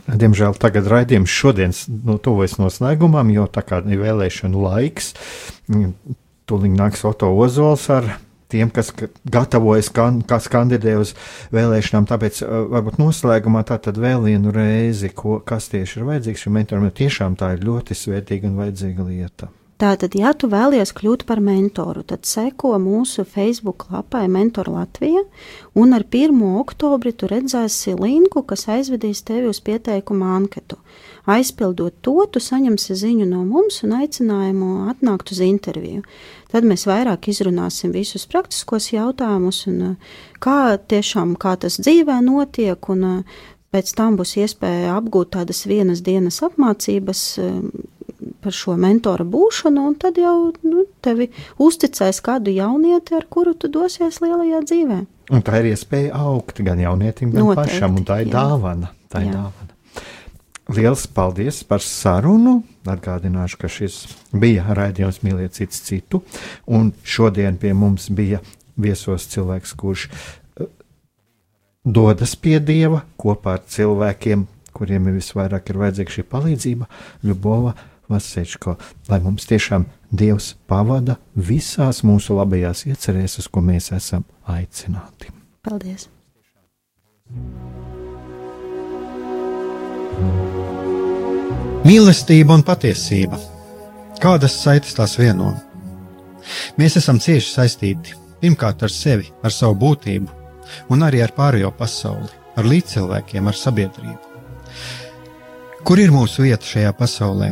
diemžēl, 0.07 0.53
tagad 0.55 0.85
raidījums 0.87 1.31
šodienas 1.31 1.81
nu, 1.91 2.15
tuvojas 2.15 2.55
noslēgumam, 2.61 3.27
jo 3.33 3.43
tā 3.51 3.65
kā 3.67 3.81
ir 3.83 3.99
vēlēšanu 3.99 4.61
laiks, 4.69 5.09
tūlīt 6.47 6.77
nāks 6.77 7.03
Oto 7.03 7.33
Ozols 7.35 7.89
ar 7.91 8.07
tiem, 8.53 8.71
kas 8.71 8.93
gatavojas, 9.27 9.89
kas 10.29 10.47
kandidē 10.53 10.95
uz 11.01 11.11
vēlēšanām. 11.51 12.07
Tāpēc 12.07 12.39
varbūt 12.45 13.01
noslēgumā 13.01 13.65
tā 13.67 13.81
tad 13.83 13.99
vēl 13.99 14.29
vienu 14.29 14.55
reizi, 14.55 15.11
ko, 15.11 15.41
kas 15.43 15.67
tieši 15.73 15.99
ir 15.99 16.09
vajadzīgs 16.13 16.45
šim 16.45 16.55
mentoram, 16.55 16.87
jo 16.87 16.95
tiešām 17.03 17.35
tā 17.35 17.51
ir 17.57 17.67
ļoti 17.67 17.99
svētīga 17.99 18.47
un 18.47 18.59
vajadzīga 18.63 19.11
lieta. 19.11 19.51
Tātad, 19.75 20.13
ja 20.15 20.29
tu 20.31 20.47
vēlies 20.47 20.93
kļūt 20.95 21.25
par 21.27 21.41
mentoru, 21.43 21.99
tad 22.07 22.23
seko 22.23 22.77
mūsu 22.79 23.25
Facebook 23.27 23.89
lapai 23.91 24.21
Mentor 24.31 24.69
Latvija, 24.71 25.25
un 25.75 25.91
ar 25.97 26.05
1. 26.07 26.37
oktobri 26.61 27.11
tu 27.11 27.27
redzēsi 27.27 27.91
linku, 27.99 28.45
kas 28.47 28.69
aizvedīs 28.71 29.25
tevi 29.27 29.49
uz 29.51 29.59
pieteikuma 29.59 30.29
anketu. 30.37 30.77
Aizpildot 31.27 31.97
to, 32.07 32.13
tu 32.31 32.39
saņemsi 32.39 32.95
ziņu 33.01 33.27
no 33.27 33.41
mums 33.43 33.81
un 33.83 33.97
aicinājumu 33.97 34.69
atnākt 34.93 35.33
uz 35.35 35.41
interviju. 35.43 36.05
Tad 36.53 36.63
mēs 36.63 36.87
vairāk 36.87 37.27
izrunāsim 37.33 37.91
visus 37.91 38.23
praktiskos 38.31 38.93
jautājumus, 38.93 39.65
un 39.67 39.97
kā 40.39 40.77
tiešām 40.87 41.35
kā 41.35 41.57
tas 41.59 41.81
dzīvē 41.83 42.21
notiek, 42.23 42.79
un 42.95 43.25
pēc 43.75 43.91
tam 43.99 44.15
būs 44.15 44.37
iespēja 44.39 44.95
apgūt 45.01 45.33
tādas 45.35 45.65
vienas 45.67 45.99
dienas 46.05 46.39
apmācības 46.47 47.25
par 48.45 48.53
šo 48.53 48.77
mentora 48.77 49.25
būšanu, 49.25 49.89
un 49.89 49.97
tad 49.99 50.19
jau 50.21 50.53
nu, 50.63 50.85
tevi 51.03 51.31
uzticēs 51.61 52.21
kādu 52.25 52.53
jaunieti, 52.53 53.17
ar 53.17 53.25
kuru 53.29 53.55
tu 53.57 53.71
dosies 53.73 54.21
lielajā 54.21 54.61
dzīvē. 54.69 54.99
Un 55.33 55.41
tā 55.45 55.61
ir 55.63 55.71
iespēja 55.71 56.13
augt 56.21 56.61
gan 56.65 56.81
jaunietim, 56.81 57.31
gan 57.33 57.47
Noteikti, 57.47 57.79
pašam, 57.79 57.97
un 57.97 58.05
tā 58.05 58.21
ir 58.21 58.29
jā. 58.29 58.35
dāvana. 58.37 58.91
Tā 59.09 59.23
ir 59.25 59.31
jā. 59.31 59.39
dāvana. 59.39 59.71
Liels 60.75 61.05
paldies 61.13 61.63
par 61.65 61.81
sarunu. 61.81 62.59
Atgādināšu, 62.89 63.57
ka 63.61 63.69
šis 63.69 63.99
bija 64.33 64.75
raidījums 64.77 65.23
Mīliet 65.25 65.57
cits 65.57 65.81
citu, 65.87 66.21
un 66.69 66.91
šodien 67.01 67.57
pie 67.61 67.73
mums 67.73 68.11
bija 68.13 68.43
viesos 68.77 69.25
cilvēks, 69.31 69.73
kurš 69.77 70.05
eh, 70.11 70.69
dodas 71.81 72.35
pie 72.37 72.59
Dieva 72.61 73.01
kopā 73.17 73.57
ar 73.57 73.65
cilvēkiem, 73.65 74.45
kuriem 74.75 75.09
ir 75.09 75.17
visvairāk 75.17 75.71
ir 75.71 75.81
vajadzīga 75.81 76.17
šī 76.17 76.25
palīdzība, 76.29 76.89
Ļubova 77.25 77.73
Vasečko, 78.09 78.75
lai 79.09 79.19
mums 79.23 79.47
tiešām 79.49 79.87
Dievs 80.15 80.53
pavada 80.69 81.17
visās 81.35 82.03
mūsu 82.05 82.37
labajās 82.37 82.85
iecerēs, 82.87 83.39
ko 83.51 83.63
mēs 83.65 83.91
esam 83.95 84.23
aicināti. 84.47 85.33
Paldies! 85.65 86.09
Mīlestība 91.85 92.55
un 92.55 92.63
patiesība. 92.65 93.37
Kādas 94.21 94.55
saites 94.61 94.95
tās 94.97 95.17
vieno? 95.19 95.51
Mēs 96.79 96.95
esam 97.01 97.19
cieši 97.21 97.51
saistīti 97.51 98.15
pirmkārt 98.41 98.85
ar 98.85 98.93
sevi, 98.93 99.31
ar 99.43 99.53
savu 99.53 99.77
būtību, 99.81 100.29
un 100.93 101.05
arī 101.05 101.21
ar 101.25 101.33
pārējo 101.35 101.71
pasauli, 101.77 102.29
ar 102.55 102.67
līdzcilvēkiem, 102.69 103.47
ar 103.49 103.57
sabiedrību. 103.57 104.19
Kur 105.85 106.01
ir 106.01 106.13
mūsu 106.13 106.45
vieta 106.45 106.65
šajā 106.65 106.91
pasaulē? 106.97 107.51